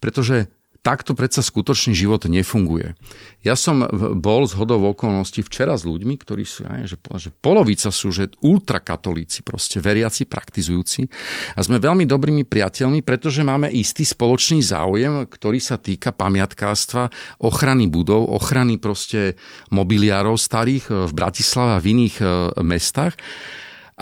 Pretože 0.00 0.48
takto 0.82 1.14
predsa 1.14 1.46
skutočný 1.46 1.94
život 1.94 2.26
nefunguje. 2.26 2.98
Ja 3.46 3.54
som 3.54 3.86
bol 4.18 4.50
z 4.50 4.58
hodov 4.58 4.82
okolností 4.98 5.46
včera 5.46 5.78
s 5.78 5.86
ľuďmi, 5.86 6.18
ktorí 6.18 6.42
sú, 6.42 6.66
aj, 6.66 6.90
že, 6.90 6.96
že 6.98 7.30
polovica 7.30 7.94
sú 7.94 8.10
že 8.10 8.34
ultrakatolíci, 8.42 9.46
proste 9.46 9.78
veriaci, 9.78 10.26
praktizujúci. 10.26 11.06
A 11.54 11.62
sme 11.62 11.78
veľmi 11.78 12.02
dobrými 12.02 12.42
priateľmi, 12.42 13.06
pretože 13.06 13.46
máme 13.46 13.70
istý 13.70 14.02
spoločný 14.02 14.58
záujem, 14.58 15.30
ktorý 15.30 15.62
sa 15.62 15.78
týka 15.78 16.10
pamiatkárstva, 16.10 17.14
ochrany 17.46 17.86
budov, 17.86 18.26
ochrany 18.34 18.82
proste 18.82 19.38
mobiliárov 19.70 20.34
starých 20.34 20.90
v 20.90 21.12
Bratislave 21.14 21.78
a 21.78 21.82
v 21.82 21.88
iných 21.94 22.16
e, 22.18 22.24
mestách. 22.66 23.14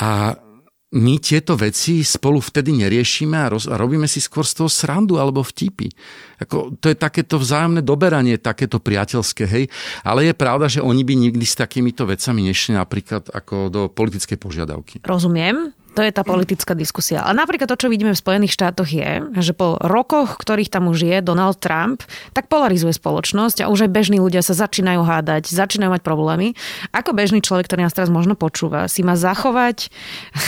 A 0.01 0.33
my 0.91 1.23
tieto 1.23 1.55
veci 1.55 2.03
spolu 2.03 2.43
vtedy 2.43 2.75
neriešime 2.75 3.39
a, 3.39 3.47
roz, 3.47 3.71
a 3.71 3.79
robíme 3.79 4.11
si 4.11 4.19
skôr 4.19 4.43
z 4.43 4.59
toho 4.59 4.67
srandu 4.67 5.23
alebo 5.23 5.39
vtipy. 5.47 5.87
Ako, 6.43 6.75
to 6.83 6.91
je 6.91 6.99
takéto 6.99 7.39
vzájomné 7.39 7.87
doberanie, 7.87 8.43
takéto 8.43 8.83
priateľské, 8.83 9.47
hej. 9.47 9.65
Ale 10.03 10.27
je 10.27 10.35
pravda, 10.35 10.67
že 10.67 10.83
oni 10.83 11.07
by 11.07 11.15
nikdy 11.15 11.47
s 11.47 11.55
takýmito 11.55 12.11
vecami 12.11 12.43
nešli 12.43 12.75
napríklad 12.75 13.31
ako 13.31 13.71
do 13.71 13.81
politickej 13.87 14.35
požiadavky. 14.35 14.95
Rozumiem. 15.07 15.71
To 15.99 16.01
je 16.07 16.15
tá 16.15 16.23
politická 16.23 16.79
diskusia. 16.79 17.27
A 17.27 17.35
napríklad 17.35 17.67
to, 17.67 17.75
čo 17.75 17.91
vidíme 17.91 18.15
v 18.15 18.23
Spojených 18.23 18.55
štátoch 18.55 18.87
je, 18.87 19.27
že 19.43 19.53
po 19.55 19.75
rokoch, 19.83 20.39
ktorých 20.39 20.71
tam 20.71 20.87
už 20.87 21.03
je 21.03 21.19
Donald 21.19 21.59
Trump, 21.59 22.07
tak 22.31 22.47
polarizuje 22.47 22.95
spoločnosť 22.95 23.67
a 23.67 23.71
už 23.71 23.87
aj 23.87 23.91
bežní 23.91 24.23
ľudia 24.23 24.41
sa 24.41 24.55
začínajú 24.55 25.03
hádať, 25.03 25.51
začínajú 25.51 25.91
mať 25.99 26.03
problémy. 26.07 26.55
Ako 26.95 27.11
bežný 27.11 27.43
človek, 27.43 27.67
ktorý 27.67 27.87
nás 27.87 27.97
teraz 27.97 28.11
možno 28.13 28.39
počúva, 28.39 28.87
si 28.87 29.03
má 29.03 29.19
zachovať 29.19 29.91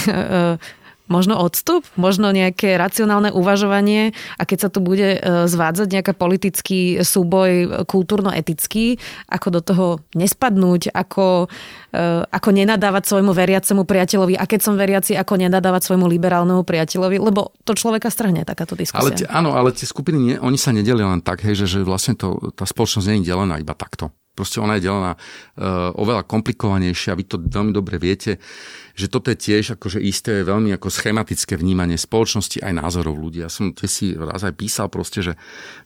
možno 1.11 1.39
odstup, 1.39 1.83
možno 1.99 2.31
nejaké 2.31 2.79
racionálne 2.79 3.35
uvažovanie? 3.35 4.15
A 4.39 4.43
keď 4.47 4.59
sa 4.59 4.69
tu 4.71 4.79
bude 4.79 5.17
e, 5.17 5.49
zvádzať 5.51 5.89
nejaký 5.91 6.13
politický 6.15 6.81
súboj 7.03 7.85
kultúrno-etický, 7.87 9.01
ako 9.27 9.49
do 9.51 9.61
toho 9.61 9.87
nespadnúť, 10.15 10.95
ako, 10.95 11.51
e, 11.91 11.99
ako 12.27 12.49
nenadávať 12.55 13.03
svojmu 13.09 13.33
veriacemu 13.35 13.83
priateľovi? 13.83 14.35
A 14.39 14.45
keď 14.47 14.61
som 14.63 14.75
veriaci, 14.79 15.19
ako 15.19 15.41
nenadávať 15.41 15.91
svojmu 15.91 16.07
liberálnemu 16.07 16.63
priateľovi, 16.63 17.17
lebo 17.19 17.55
to 17.67 17.75
človeka 17.75 18.09
strhne 18.09 18.47
takáto 18.47 18.79
diskusia. 18.79 19.03
Ale 19.03 19.19
tie, 19.19 19.27
áno, 19.27 19.59
ale 19.59 19.75
tie 19.75 19.87
skupiny, 19.89 20.19
nie, 20.19 20.37
oni 20.39 20.59
sa 20.59 20.71
nedelia 20.71 21.11
len 21.11 21.21
tak, 21.21 21.43
hej, 21.43 21.65
že, 21.65 21.79
že 21.79 21.79
vlastne 21.83 22.15
to, 22.15 22.53
tá 22.55 22.65
spoločnosť 22.69 23.07
nie 23.11 23.17
je 23.23 23.33
delená 23.35 23.59
iba 23.59 23.75
takto. 23.75 24.15
Proste 24.33 24.65
ona 24.65 24.81
je 24.81 24.89
delená 24.89 25.13
uh, 25.13 25.93
oveľa 25.93 26.25
komplikovanejšia, 26.25 27.13
vy 27.13 27.25
to 27.29 27.37
veľmi 27.37 27.69
dobre 27.69 28.01
viete, 28.01 28.41
že 28.93 29.09
toto 29.09 29.33
je 29.33 29.39
tiež 29.39 29.81
akože 29.81 29.99
isté 30.01 30.45
veľmi 30.45 30.73
ako 30.77 30.93
schematické 30.93 31.57
vnímanie 31.57 31.97
spoločnosti 31.97 32.61
aj 32.61 32.73
názorov 32.77 33.17
ľudí. 33.17 33.41
Ja 33.41 33.49
som 33.49 33.73
tiež 33.73 33.91
si 33.91 34.07
raz 34.13 34.45
aj 34.45 34.55
písal 34.55 34.93
proste, 34.93 35.25
že 35.25 35.33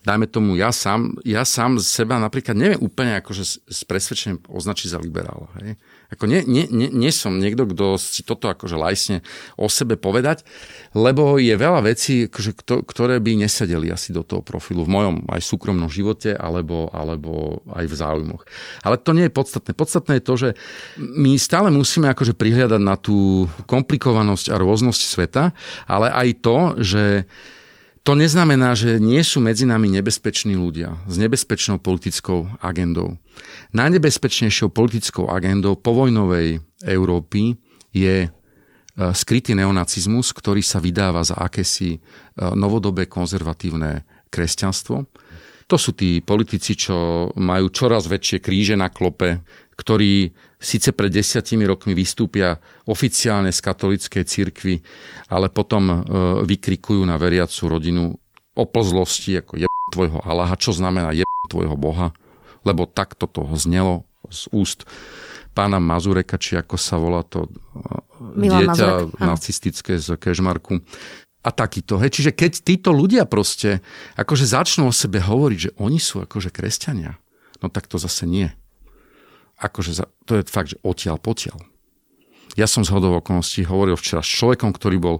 dajme 0.03 0.27
tomu, 0.27 0.59
ja 0.59 0.75
sám, 0.75 1.15
ja 1.23 1.47
sám 1.47 1.79
seba 1.79 2.19
napríklad 2.19 2.57
neviem 2.57 2.79
úplne 2.83 3.19
akože 3.23 3.43
s 3.63 3.81
presvedčením 3.87 4.43
označiť 4.47 4.87
za 4.91 4.99
liberála. 4.99 5.47
Hej? 5.63 5.79
Ako 6.07 6.23
nie, 6.23 6.43
nie, 6.47 6.67
nie, 6.71 6.87
nie 6.87 7.11
som 7.11 7.35
niekto, 7.35 7.67
kto 7.67 7.99
si 7.99 8.23
toto 8.23 8.47
akože 8.47 8.79
lajsne 8.79 9.23
o 9.59 9.67
sebe 9.67 9.99
povedať, 9.99 10.47
lebo 10.95 11.35
je 11.35 11.51
veľa 11.51 11.83
vecí, 11.83 12.31
akože, 12.31 12.51
ktoré 12.87 13.19
by 13.19 13.43
nesedeli 13.43 13.91
asi 13.91 14.15
do 14.15 14.23
toho 14.23 14.39
profilu 14.39 14.87
v 14.87 14.93
mojom 14.93 15.15
aj 15.27 15.43
súkromnom 15.43 15.91
živote 15.91 16.31
alebo, 16.31 16.87
alebo 16.95 17.59
aj 17.71 17.85
v 17.87 17.95
záujmoch. 17.95 18.43
Ale 18.87 18.95
to 18.99 19.11
nie 19.11 19.27
je 19.27 19.35
podstatné. 19.35 19.71
Podstatné 19.75 20.13
je 20.19 20.23
to, 20.23 20.35
že 20.39 20.49
my 20.97 21.35
stále 21.35 21.67
musíme 21.71 22.07
akože 22.11 22.39
prihliadať 22.39 22.81
na 22.81 22.95
tú 22.99 23.47
komplikovanosť 23.69 24.51
a 24.51 24.59
rôznosť 24.59 25.01
sveta, 25.01 25.55
ale 25.85 26.11
aj 26.11 26.27
to, 26.41 26.57
že 26.81 27.03
to 28.07 28.15
neznamená, 28.15 28.71
že 28.71 29.03
nie 29.03 29.19
sú 29.19 29.43
medzi 29.43 29.67
nami 29.67 29.91
nebezpeční 29.91 30.55
ľudia 30.55 30.95
s 31.11 31.19
nebezpečnou 31.19 31.75
politickou 31.83 32.47
agendou. 32.63 33.19
Najnebezpečnejšou 33.75 34.71
politickou 34.71 35.27
agendou 35.27 35.75
povojnovej 35.75 36.63
Európy 36.87 37.59
je 37.91 38.15
e, 38.23 38.29
skrytý 39.11 39.59
neonacizmus, 39.59 40.31
ktorý 40.31 40.63
sa 40.63 40.79
vydáva 40.79 41.19
za 41.27 41.35
akési 41.35 41.99
e, 41.99 41.99
novodobé 42.55 43.11
konzervatívne 43.11 44.07
kresťanstvo. 44.31 45.03
To 45.67 45.75
sú 45.75 45.91
tí 45.91 46.23
politici, 46.23 46.79
čo 46.79 47.27
majú 47.35 47.67
čoraz 47.75 48.07
väčšie 48.07 48.39
kríže 48.39 48.79
na 48.79 48.87
klope, 48.87 49.43
ktorí 49.77 50.33
síce 50.57 50.89
pred 50.89 51.13
desiatimi 51.13 51.69
rokmi 51.69 51.93
vystúpia 51.93 52.57
oficiálne 52.89 53.53
z 53.53 53.61
katolíckej 53.61 54.25
cirkvi, 54.25 54.81
ale 55.29 55.53
potom 55.53 55.83
e, 55.87 55.95
vykrikujú 56.41 57.05
na 57.05 57.15
veriacu 57.21 57.69
rodinu 57.69 58.17
o 58.57 58.63
plzlosti, 58.65 59.37
ako 59.37 59.53
je 59.61 59.69
tvojho 59.93 60.19
Allaha, 60.25 60.57
čo 60.57 60.73
znamená 60.73 61.13
je 61.13 61.21
tvojho 61.53 61.77
Boha, 61.77 62.09
lebo 62.65 62.89
takto 62.89 63.29
to 63.29 63.45
znelo 63.53 64.09
z 64.33 64.49
úst 64.49 64.89
pána 65.53 65.77
Mazureka, 65.77 66.41
či 66.41 66.57
ako 66.57 66.75
sa 66.75 66.97
volá 66.97 67.21
to 67.21 67.45
e, 67.45 67.49
Milan 68.33 68.73
dieťa 68.73 68.87
Mazurek, 69.13 69.21
nacistické 69.21 69.93
z 70.01 70.17
Kežmarku. 70.17 70.81
A 71.45 71.53
takýto. 71.53 72.01
Hej. 72.01 72.17
Čiže 72.17 72.31
keď 72.35 72.51
títo 72.59 72.89
ľudia 72.91 73.23
proste 73.23 73.79
akože 74.19 74.43
začnú 74.43 74.89
o 74.89 74.91
sebe 74.91 75.21
hovoriť, 75.21 75.59
že 75.69 75.71
oni 75.79 76.01
sú 76.01 76.25
akože 76.25 76.49
kresťania, 76.51 77.15
no 77.61 77.71
tak 77.71 77.87
to 77.87 78.01
zase 78.01 78.25
nie 78.25 78.51
akože 79.57 80.05
to 80.25 80.39
je 80.39 80.41
fakt, 80.45 80.73
že 80.73 80.81
odtiaľ 80.85 81.17
potiaľ. 81.17 81.57
Ja 82.57 82.65
som 82.65 82.81
z 82.81 82.89
hodov 82.89 83.21
okolností 83.21 83.69
hovoril 83.69 83.93
včera 83.93 84.25
s 84.25 84.33
človekom, 84.33 84.73
ktorý 84.73 84.97
bol 84.97 85.15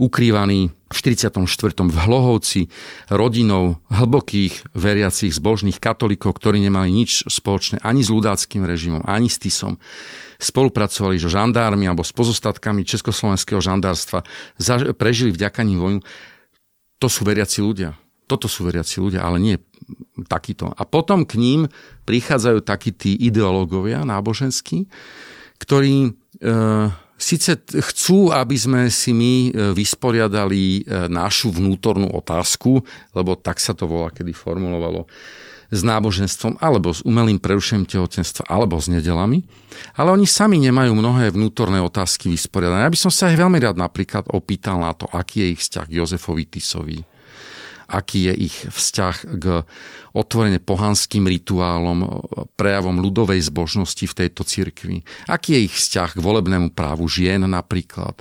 ukrývaný 0.00 0.72
v 0.88 0.96
44. 0.96 1.44
v 1.84 1.96
Hlohovci 2.00 2.72
rodinou 3.12 3.76
hlbokých 3.92 4.72
veriacich 4.72 5.36
zbožných 5.36 5.84
katolíkov, 5.84 6.40
ktorí 6.40 6.64
nemali 6.64 6.88
nič 6.88 7.28
spoločné 7.28 7.84
ani 7.84 8.00
s 8.00 8.08
ľudáckým 8.08 8.64
režimom, 8.64 9.04
ani 9.04 9.28
s 9.28 9.36
TISom. 9.36 9.76
Spolupracovali 10.40 11.20
so 11.20 11.28
žandármi 11.28 11.84
alebo 11.84 12.00
s 12.00 12.16
pozostatkami 12.16 12.88
československého 12.88 13.60
žandárstva, 13.60 14.24
prežili 14.96 15.28
vďaka 15.28 15.60
ním 15.68 15.80
vojnu. 15.84 16.00
To 17.04 17.08
sú 17.12 17.28
veriaci 17.28 17.60
ľudia. 17.60 18.00
Toto 18.24 18.48
sú 18.48 18.64
veriaci 18.64 18.96
ľudia, 19.04 19.28
ale 19.28 19.36
nie 19.36 19.60
takýto. 20.28 20.70
A 20.72 20.82
potom 20.84 21.24
k 21.24 21.40
ním 21.40 21.60
prichádzajú 22.04 22.64
takí 22.64 22.92
tí 22.92 23.16
ideológovia 23.16 24.04
náboženskí, 24.04 24.88
ktorí 25.58 26.08
e, 26.08 26.10
síce 27.18 27.58
chcú, 27.66 28.30
aby 28.30 28.56
sme 28.56 28.80
si 28.88 29.10
my 29.10 29.34
e, 29.34 29.50
vysporiadali 29.74 30.62
e, 30.62 31.10
našu 31.10 31.50
vnútornú 31.50 32.14
otázku, 32.14 32.80
lebo 33.12 33.34
tak 33.34 33.58
sa 33.58 33.74
to 33.74 33.90
volá, 33.90 34.14
kedy 34.14 34.30
formulovalo, 34.30 35.10
s 35.68 35.84
náboženstvom, 35.84 36.64
alebo 36.64 36.96
s 36.96 37.04
umelým 37.04 37.36
prerušením 37.36 37.84
tehotenstva, 37.84 38.48
alebo 38.48 38.80
s 38.80 38.88
nedelami. 38.88 39.44
Ale 40.00 40.16
oni 40.16 40.24
sami 40.24 40.56
nemajú 40.64 40.96
mnohé 40.96 41.28
vnútorné 41.28 41.76
otázky 41.84 42.32
vysporiadané. 42.32 42.88
Ja 42.88 42.94
by 42.94 43.00
som 43.04 43.12
sa 43.12 43.28
aj 43.28 43.36
veľmi 43.36 43.60
rád 43.60 43.76
napríklad 43.76 44.32
opýtal 44.32 44.80
na 44.80 44.96
to, 44.96 45.04
aký 45.12 45.44
je 45.44 45.48
ich 45.52 45.60
vzťah 45.60 45.84
k 45.84 45.96
Jozefovi 46.00 46.44
Tisovi, 46.48 46.98
aký 47.88 48.28
je 48.28 48.34
ich 48.52 48.56
vzťah 48.68 49.16
k 49.40 49.44
otvorene 50.12 50.60
pohanským 50.60 51.24
rituálom, 51.24 52.20
prejavom 52.60 53.00
ľudovej 53.00 53.40
zbožnosti 53.48 54.04
v 54.04 54.16
tejto 54.24 54.44
cirkvi. 54.44 55.02
Aký 55.24 55.56
je 55.56 55.72
ich 55.72 55.74
vzťah 55.74 56.20
k 56.20 56.24
volebnému 56.24 56.76
právu 56.76 57.08
žien 57.08 57.40
napríklad. 57.48 58.20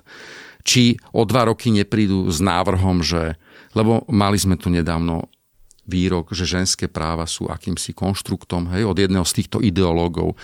Či 0.64 1.00
o 1.12 1.28
dva 1.28 1.48
roky 1.48 1.72
neprídu 1.72 2.28
s 2.32 2.40
návrhom, 2.40 3.04
že 3.04 3.36
lebo 3.76 4.08
mali 4.10 4.42
sme 4.42 4.58
tu 4.58 4.74
nedávno 4.74 5.30
výrok, 5.88 6.36
že 6.36 6.44
ženské 6.44 6.92
práva 6.92 7.24
sú 7.26 7.48
akýmsi 7.48 7.96
konštruktom 7.96 8.70
hej, 8.76 8.84
od 8.84 9.00
jedného 9.00 9.24
z 9.24 9.36
týchto 9.42 9.64
ideológov, 9.64 10.36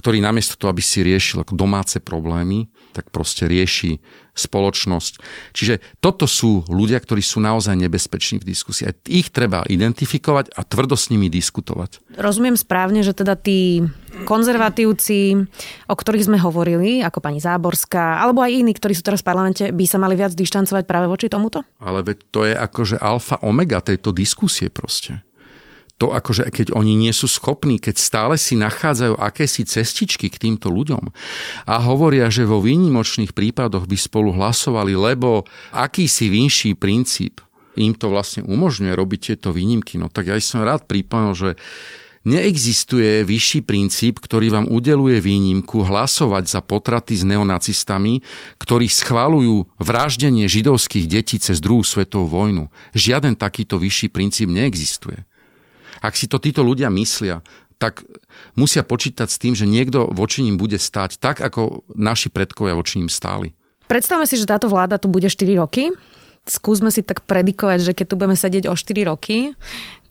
ktorý 0.00 0.24
namiesto 0.24 0.56
toho, 0.56 0.72
aby 0.72 0.82
si 0.82 1.04
riešil 1.04 1.44
domáce 1.52 2.00
problémy, 2.00 2.66
tak 2.96 3.12
proste 3.12 3.46
rieši 3.46 4.00
spoločnosť. 4.38 5.12
Čiže 5.50 5.98
toto 5.98 6.30
sú 6.30 6.62
ľudia, 6.70 7.02
ktorí 7.02 7.18
sú 7.18 7.42
naozaj 7.42 7.74
nebezpeční 7.74 8.38
v 8.38 8.48
diskusii. 8.54 8.94
Ich 9.10 9.34
treba 9.34 9.66
identifikovať 9.66 10.54
a 10.54 10.62
tvrdo 10.62 10.94
s 10.94 11.10
nimi 11.10 11.26
diskutovať. 11.26 12.14
Rozumiem 12.14 12.54
správne, 12.54 13.02
že 13.02 13.12
teda 13.12 13.34
tí 13.34 13.82
konzervatívci, 14.24 15.38
o 15.86 15.94
ktorých 15.94 16.26
sme 16.26 16.38
hovorili, 16.40 17.02
ako 17.04 17.18
pani 17.22 17.38
Záborská, 17.38 18.22
alebo 18.22 18.42
aj 18.42 18.54
iní, 18.54 18.72
ktorí 18.74 18.94
sú 18.94 19.02
teraz 19.06 19.22
v 19.22 19.28
parlamente, 19.30 19.64
by 19.70 19.84
sa 19.86 19.98
mali 20.00 20.18
viac 20.18 20.34
dištancovať 20.34 20.84
práve 20.88 21.06
voči 21.06 21.30
tomuto? 21.30 21.62
Ale 21.78 22.02
veď 22.02 22.18
to 22.32 22.40
je 22.46 22.54
akože 22.54 22.96
alfa 22.98 23.38
omega 23.44 23.78
tejto 23.84 24.10
diskusie 24.10 24.72
proste. 24.72 25.22
to 25.98 26.14
akože 26.14 26.54
keď 26.54 26.78
oni 26.78 26.94
nie 26.94 27.10
sú 27.10 27.26
schopní, 27.26 27.82
keď 27.82 27.98
stále 27.98 28.34
si 28.38 28.54
nachádzajú 28.54 29.18
akési 29.18 29.66
cestičky 29.66 30.30
k 30.30 30.38
týmto 30.38 30.70
ľuďom 30.70 31.10
a 31.66 31.74
hovoria, 31.82 32.30
že 32.30 32.46
vo 32.46 32.62
výnimočných 32.62 33.34
prípadoch 33.34 33.90
by 33.90 33.98
spolu 33.98 34.30
hlasovali, 34.30 34.94
lebo 34.94 35.42
akýsi 35.74 36.30
vinší 36.30 36.78
princíp 36.78 37.42
im 37.78 37.94
to 37.94 38.10
vlastne 38.10 38.42
umožňuje 38.46 38.92
robiť 38.94 39.20
tieto 39.34 39.54
výnimky, 39.54 39.98
no 39.98 40.10
tak 40.10 40.30
ja 40.30 40.38
som 40.42 40.66
rád 40.66 40.86
pripomenul, 40.90 41.34
že 41.34 41.50
Neexistuje 42.26 43.22
vyšší 43.22 43.62
princíp, 43.62 44.18
ktorý 44.18 44.50
vám 44.50 44.66
udeluje 44.66 45.22
výnimku 45.22 45.86
hlasovať 45.86 46.44
za 46.50 46.60
potraty 46.62 47.14
s 47.14 47.22
neonacistami, 47.22 48.26
ktorí 48.58 48.90
schválujú 48.90 49.70
vraždenie 49.78 50.50
židovských 50.50 51.06
detí 51.06 51.38
cez 51.38 51.62
druhú 51.62 51.86
svetovú 51.86 52.26
vojnu. 52.26 52.64
Žiaden 52.96 53.38
takýto 53.38 53.78
vyšší 53.78 54.10
princíp 54.10 54.50
neexistuje. 54.50 55.22
Ak 56.02 56.18
si 56.18 56.26
to 56.26 56.42
títo 56.42 56.62
ľudia 56.62 56.90
myslia, 56.94 57.42
tak 57.78 58.02
musia 58.58 58.82
počítať 58.82 59.30
s 59.30 59.38
tým, 59.38 59.54
že 59.54 59.66
niekto 59.66 60.10
voči 60.10 60.42
ním 60.42 60.58
bude 60.58 60.76
stáť 60.76 61.22
tak, 61.22 61.38
ako 61.38 61.86
naši 61.94 62.30
predkovia 62.30 62.74
voči 62.74 62.98
ním 62.98 63.10
stáli. 63.10 63.54
Predstavme 63.86 64.26
si, 64.28 64.36
že 64.36 64.50
táto 64.50 64.68
vláda 64.68 64.98
tu 64.98 65.08
bude 65.08 65.30
4 65.30 65.48
roky. 65.56 65.94
Skúsme 66.44 66.90
si 66.90 67.04
tak 67.04 67.24
predikovať, 67.24 67.78
že 67.80 67.92
keď 67.92 68.06
tu 68.08 68.14
budeme 68.18 68.36
sedieť 68.36 68.64
o 68.68 68.74
4 68.74 69.10
roky, 69.10 69.54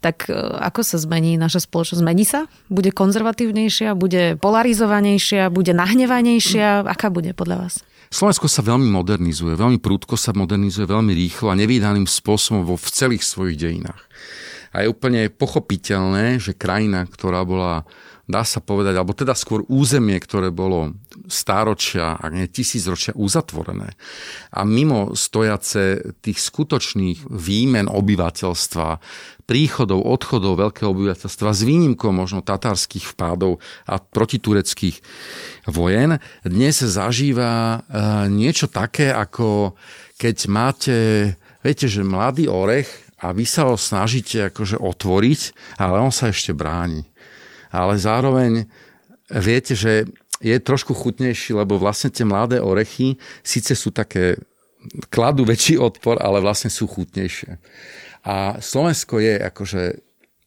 tak 0.08 0.32
e, 0.32 0.40
ako 0.64 0.88
sa 0.88 0.96
zmení 0.96 1.36
naša 1.36 1.68
spoločnosť? 1.68 2.00
Zmení 2.00 2.24
sa? 2.24 2.48
Bude 2.72 2.96
konzervatívnejšia? 2.96 3.92
Bude 4.00 4.40
polarizovanejšia? 4.40 5.52
Bude 5.52 5.76
nahnevanejšia? 5.76 6.88
Aká 6.88 7.12
bude 7.12 7.36
podľa 7.36 7.68
vás? 7.68 7.74
Slovensko 8.08 8.48
sa 8.48 8.64
veľmi 8.64 8.88
modernizuje, 8.88 9.60
veľmi 9.60 9.84
prúdko 9.84 10.16
sa 10.16 10.32
modernizuje, 10.32 10.88
veľmi 10.88 11.12
rýchlo 11.12 11.52
a 11.52 11.60
nevýdaným 11.60 12.08
spôsobom 12.08 12.64
vo 12.64 12.80
v 12.80 12.88
celých 12.88 13.28
svojich 13.28 13.60
dejinách. 13.60 14.00
A 14.72 14.88
je 14.88 14.92
úplne 14.92 15.28
pochopiteľné, 15.28 16.40
že 16.40 16.56
krajina, 16.56 17.04
ktorá 17.04 17.44
bola 17.44 17.84
dá 18.28 18.44
sa 18.44 18.60
povedať, 18.60 19.00
alebo 19.00 19.16
teda 19.16 19.32
skôr 19.32 19.64
územie, 19.72 20.20
ktoré 20.20 20.52
bolo 20.52 21.00
stáročia, 21.32 22.20
ak 22.20 22.32
nie 22.36 22.52
tisícročia 22.52 23.16
uzatvorené. 23.16 23.96
A 24.52 24.68
mimo 24.68 25.16
stojace 25.16 26.14
tých 26.20 26.44
skutočných 26.44 27.32
výmen 27.32 27.88
obyvateľstva, 27.88 28.88
príchodov, 29.48 30.04
odchodov 30.04 30.60
veľkého 30.60 30.92
obyvateľstva 30.92 31.50
s 31.56 31.62
výnimkou 31.64 32.12
možno 32.12 32.44
tatárskych 32.44 33.16
vpádov 33.16 33.64
a 33.88 33.96
protitureckých 33.96 35.00
vojen, 35.72 36.20
dnes 36.44 36.84
zažíva 36.84 37.48
e, 37.48 37.78
niečo 38.28 38.68
také, 38.68 39.16
ako 39.16 39.80
keď 40.20 40.38
máte, 40.52 40.98
viete, 41.64 41.88
že 41.88 42.04
mladý 42.04 42.52
orech 42.52 42.92
a 43.24 43.32
vy 43.32 43.48
sa 43.48 43.72
ho 43.72 43.80
snažíte 43.80 44.52
akože 44.52 44.84
otvoriť, 44.84 45.42
ale 45.80 45.96
on 46.04 46.12
sa 46.12 46.28
ešte 46.28 46.52
bráni 46.52 47.08
ale 47.72 48.00
zároveň 48.00 48.66
viete, 49.32 49.76
že 49.76 50.08
je 50.38 50.56
trošku 50.62 50.94
chutnejší, 50.94 51.58
lebo 51.58 51.82
vlastne 51.82 52.14
tie 52.14 52.24
mladé 52.24 52.62
orechy 52.62 53.18
síce 53.42 53.74
sú 53.74 53.90
také, 53.90 54.38
kladú 55.10 55.44
väčší 55.44 55.82
odpor, 55.82 56.22
ale 56.22 56.40
vlastne 56.40 56.70
sú 56.70 56.86
chutnejšie. 56.86 57.58
A 58.28 58.62
Slovensko 58.62 59.18
je 59.18 59.36
akože 59.42 59.82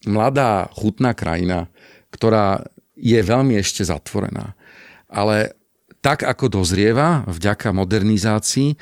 mladá, 0.06 0.70
chutná 0.72 1.12
krajina, 1.12 1.68
ktorá 2.14 2.64
je 2.96 3.20
veľmi 3.20 3.56
ešte 3.58 3.84
zatvorená. 3.84 4.54
Ale 5.10 5.56
tak, 6.00 6.24
ako 6.24 6.62
dozrieva 6.62 7.26
vďaka 7.28 7.74
modernizácii, 7.76 8.76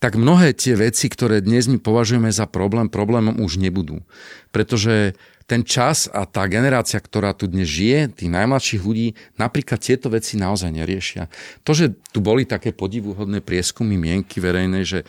tak 0.00 0.20
mnohé 0.20 0.52
tie 0.52 0.76
veci, 0.76 1.08
ktoré 1.08 1.40
dnes 1.40 1.64
my 1.64 1.80
považujeme 1.80 2.28
za 2.28 2.44
problém, 2.44 2.92
problémom 2.92 3.40
už 3.40 3.56
nebudú. 3.56 4.04
Pretože 4.52 5.16
ten 5.44 5.60
čas 5.60 6.08
a 6.08 6.24
tá 6.24 6.48
generácia, 6.48 6.96
ktorá 6.96 7.36
tu 7.36 7.44
dnes 7.44 7.68
žije, 7.68 8.16
tých 8.16 8.32
najmladších 8.32 8.82
ľudí, 8.82 9.12
napríklad 9.36 9.76
tieto 9.80 10.08
veci 10.08 10.40
naozaj 10.40 10.72
neriešia. 10.72 11.28
To, 11.68 11.76
že 11.76 11.92
tu 12.12 12.24
boli 12.24 12.48
také 12.48 12.72
podivuhodné 12.72 13.44
prieskumy 13.44 14.00
mienky 14.00 14.40
verejnej, 14.40 14.84
že 14.88 15.00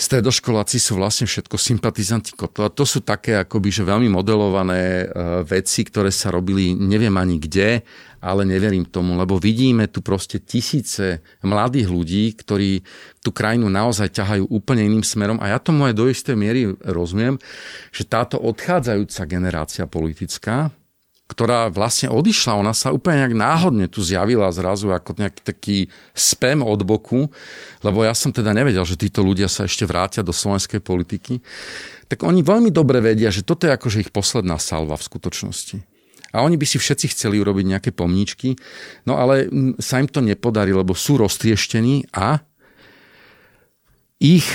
stredoškoláci 0.00 0.80
sú 0.80 0.96
vlastne 0.96 1.28
všetko 1.28 1.60
sympatizanti 1.60 2.32
Kotova. 2.32 2.72
To 2.72 2.88
sú 2.88 3.04
také 3.04 3.36
akoby, 3.36 3.68
že 3.68 3.84
veľmi 3.84 4.08
modelované 4.08 5.04
e, 5.04 5.06
veci, 5.44 5.84
ktoré 5.84 6.08
sa 6.08 6.32
robili 6.32 6.72
neviem 6.72 7.12
ani 7.20 7.36
kde, 7.36 7.84
ale 8.20 8.48
neverím 8.48 8.88
tomu, 8.88 9.16
lebo 9.16 9.36
vidíme 9.36 9.88
tu 9.92 10.00
proste 10.00 10.40
tisíce 10.40 11.20
mladých 11.44 11.88
ľudí, 11.88 12.24
ktorí 12.32 12.80
tú 13.20 13.32
krajinu 13.32 13.68
naozaj 13.68 14.12
ťahajú 14.12 14.48
úplne 14.48 14.88
iným 14.88 15.04
smerom 15.04 15.40
a 15.40 15.52
ja 15.52 15.58
tomu 15.60 15.84
aj 15.84 15.94
do 15.96 16.08
istej 16.08 16.36
miery 16.36 16.72
rozumiem, 16.84 17.36
že 17.92 18.08
táto 18.08 18.40
odchádzajúca 18.40 19.22
generácia 19.28 19.84
politická, 19.84 20.72
ktorá 21.30 21.70
vlastne 21.70 22.10
odišla, 22.10 22.58
ona 22.58 22.74
sa 22.74 22.90
úplne 22.90 23.22
nejak 23.22 23.38
náhodne 23.38 23.86
tu 23.86 24.02
zjavila 24.02 24.50
zrazu 24.50 24.90
ako 24.90 25.14
nejaký 25.14 25.40
taký 25.46 25.78
spam 26.10 26.66
od 26.66 26.82
boku, 26.82 27.30
lebo 27.86 28.02
ja 28.02 28.10
som 28.18 28.34
teda 28.34 28.50
nevedel, 28.50 28.82
že 28.82 28.98
títo 28.98 29.22
ľudia 29.22 29.46
sa 29.46 29.70
ešte 29.70 29.86
vrátia 29.86 30.26
do 30.26 30.34
slovenskej 30.34 30.82
politiky, 30.82 31.38
tak 32.10 32.26
oni 32.26 32.42
veľmi 32.42 32.74
dobre 32.74 32.98
vedia, 32.98 33.30
že 33.30 33.46
toto 33.46 33.70
je 33.70 33.72
akože 33.78 34.02
ich 34.02 34.10
posledná 34.10 34.58
salva 34.58 34.98
v 34.98 35.06
skutočnosti. 35.06 35.78
A 36.34 36.42
oni 36.42 36.58
by 36.58 36.66
si 36.66 36.82
všetci 36.82 37.14
chceli 37.14 37.38
urobiť 37.38 37.64
nejaké 37.78 37.90
pomníčky, 37.94 38.58
no 39.06 39.14
ale 39.14 39.46
sa 39.78 40.02
im 40.02 40.10
to 40.10 40.18
nepodarí, 40.18 40.74
lebo 40.74 40.98
sú 40.98 41.22
roztrieštení 41.22 42.10
a 42.10 42.42
ich 44.18 44.46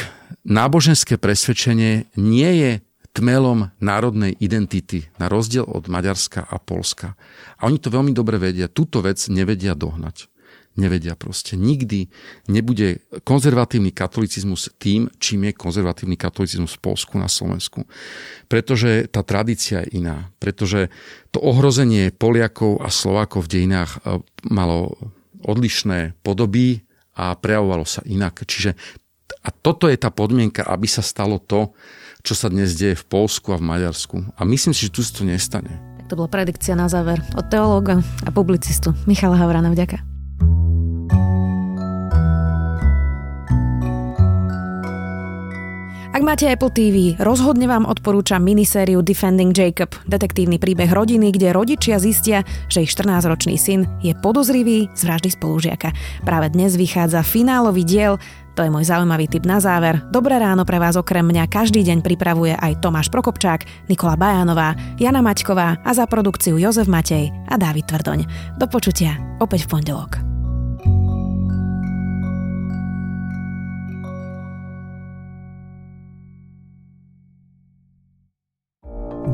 náboženské 0.46 1.16
presvedčenie 1.18 2.12
nie 2.20 2.52
je 2.60 2.72
tmelom 3.16 3.72
národnej 3.80 4.36
identity, 4.44 5.08
na 5.16 5.32
rozdiel 5.32 5.64
od 5.64 5.88
Maďarska 5.88 6.44
a 6.44 6.60
Polska. 6.60 7.16
A 7.56 7.72
oni 7.72 7.80
to 7.80 7.88
veľmi 7.88 8.12
dobre 8.12 8.36
vedia. 8.36 8.68
Túto 8.68 9.00
vec 9.00 9.18
nevedia 9.32 9.72
dohnať. 9.72 10.28
Nevedia 10.76 11.16
proste. 11.16 11.56
Nikdy 11.56 12.12
nebude 12.52 13.00
konzervatívny 13.24 13.96
katolicizmus 13.96 14.76
tým, 14.76 15.08
čím 15.24 15.48
je 15.48 15.56
konzervatívny 15.56 16.20
katolicizmus 16.20 16.76
v 16.76 16.84
Polsku 16.84 17.16
na 17.16 17.32
Slovensku. 17.32 17.88
Pretože 18.52 19.08
tá 19.08 19.24
tradícia 19.24 19.88
je 19.88 20.04
iná. 20.04 20.36
Pretože 20.44 20.92
to 21.32 21.40
ohrozenie 21.40 22.12
Poliakov 22.12 22.84
a 22.84 22.92
Slovákov 22.92 23.48
v 23.48 23.52
dejinách 23.56 24.04
e, 24.04 24.20
malo 24.52 25.00
odlišné 25.48 26.20
podoby 26.20 26.84
a 27.16 27.40
prejavovalo 27.40 27.88
sa 27.88 28.04
inak. 28.04 28.44
Čiže 28.44 28.76
a 29.46 29.50
toto 29.54 29.86
je 29.86 29.96
tá 29.96 30.10
podmienka, 30.10 30.66
aby 30.66 30.90
sa 30.90 31.06
stalo 31.06 31.38
to, 31.38 31.72
čo 32.26 32.34
sa 32.34 32.50
dnes 32.50 32.74
deje 32.74 32.98
v 32.98 33.06
Polsku 33.06 33.54
a 33.54 33.62
v 33.62 33.70
Maďarsku. 33.70 34.34
A 34.34 34.42
myslím 34.50 34.74
si, 34.74 34.90
že 34.90 34.94
tu 34.98 35.06
sa 35.06 35.14
to 35.14 35.30
nestane. 35.30 35.70
Tak 36.02 36.10
to 36.10 36.18
bola 36.18 36.26
predikcia 36.26 36.74
na 36.74 36.90
záver 36.90 37.22
od 37.38 37.46
teológa 37.54 38.02
a 38.26 38.30
publicistu 38.34 38.98
Michala 39.06 39.38
Havrana. 39.38 39.70
Vďaka. 39.70 40.15
Ak 46.16 46.24
máte 46.24 46.48
Apple 46.48 46.72
TV, 46.72 47.20
rozhodne 47.20 47.68
vám 47.68 47.84
odporúčam 47.84 48.40
minisériu 48.40 49.04
Defending 49.04 49.52
Jacob, 49.52 49.92
detektívny 50.08 50.56
príbeh 50.56 50.88
rodiny, 50.88 51.36
kde 51.36 51.52
rodičia 51.52 52.00
zistia, 52.00 52.48
že 52.72 52.88
ich 52.88 52.92
14-ročný 52.96 53.60
syn 53.60 53.84
je 54.00 54.16
podozrivý 54.24 54.88
z 54.96 55.02
vraždy 55.04 55.36
spolužiaka. 55.36 55.92
Práve 56.24 56.56
dnes 56.56 56.80
vychádza 56.80 57.20
finálový 57.20 57.84
diel, 57.84 58.16
to 58.56 58.64
je 58.64 58.72
môj 58.72 58.88
zaujímavý 58.88 59.28
tip 59.28 59.44
na 59.44 59.60
záver. 59.60 60.00
Dobré 60.08 60.40
ráno 60.40 60.64
pre 60.64 60.80
vás 60.80 60.96
okrem 60.96 61.28
mňa 61.28 61.52
každý 61.52 61.84
deň 61.84 62.00
pripravuje 62.00 62.56
aj 62.56 62.80
Tomáš 62.80 63.12
Prokopčák, 63.12 63.92
Nikola 63.92 64.16
Bajánová, 64.16 64.72
Jana 64.96 65.20
Maťková 65.20 65.84
a 65.84 65.92
za 65.92 66.08
produkciu 66.08 66.56
Jozef 66.56 66.88
Matej 66.88 67.28
a 67.52 67.60
Dávid 67.60 67.92
Tvrdoň. 67.92 68.24
Do 68.56 68.72
počutia 68.72 69.20
opäť 69.44 69.68
v 69.68 69.84
pondelok. 69.84 70.25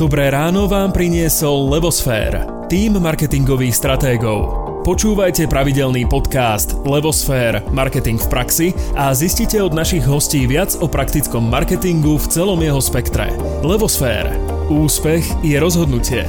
Dobré 0.02 0.34
ráno 0.34 0.66
vám 0.66 0.90
priniesol 0.90 1.78
Levosfér, 1.78 2.50
tým 2.66 2.98
marketingových 2.98 3.78
stratégov. 3.78 4.50
Počúvajte 4.82 5.46
pravidelný 5.46 6.10
podcast 6.10 6.74
Levosfér– 6.82 7.62
Marketing 7.78 8.18
v 8.18 8.26
praxi 8.26 8.74
a 8.98 9.14
zistite 9.14 9.62
od 9.62 9.78
našich 9.78 10.02
hostí 10.02 10.50
viac 10.50 10.74
o 10.82 10.90
praktickom 10.90 11.46
marketingu 11.46 12.18
v 12.18 12.26
celom 12.34 12.58
jeho 12.66 12.82
spektre. 12.82 13.30
Levosfér. 13.62 14.34
Úspech 14.74 15.22
je 15.46 15.62
rozhodnutie. 15.62 16.26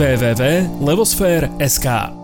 www.levosfér.sk 0.00 2.19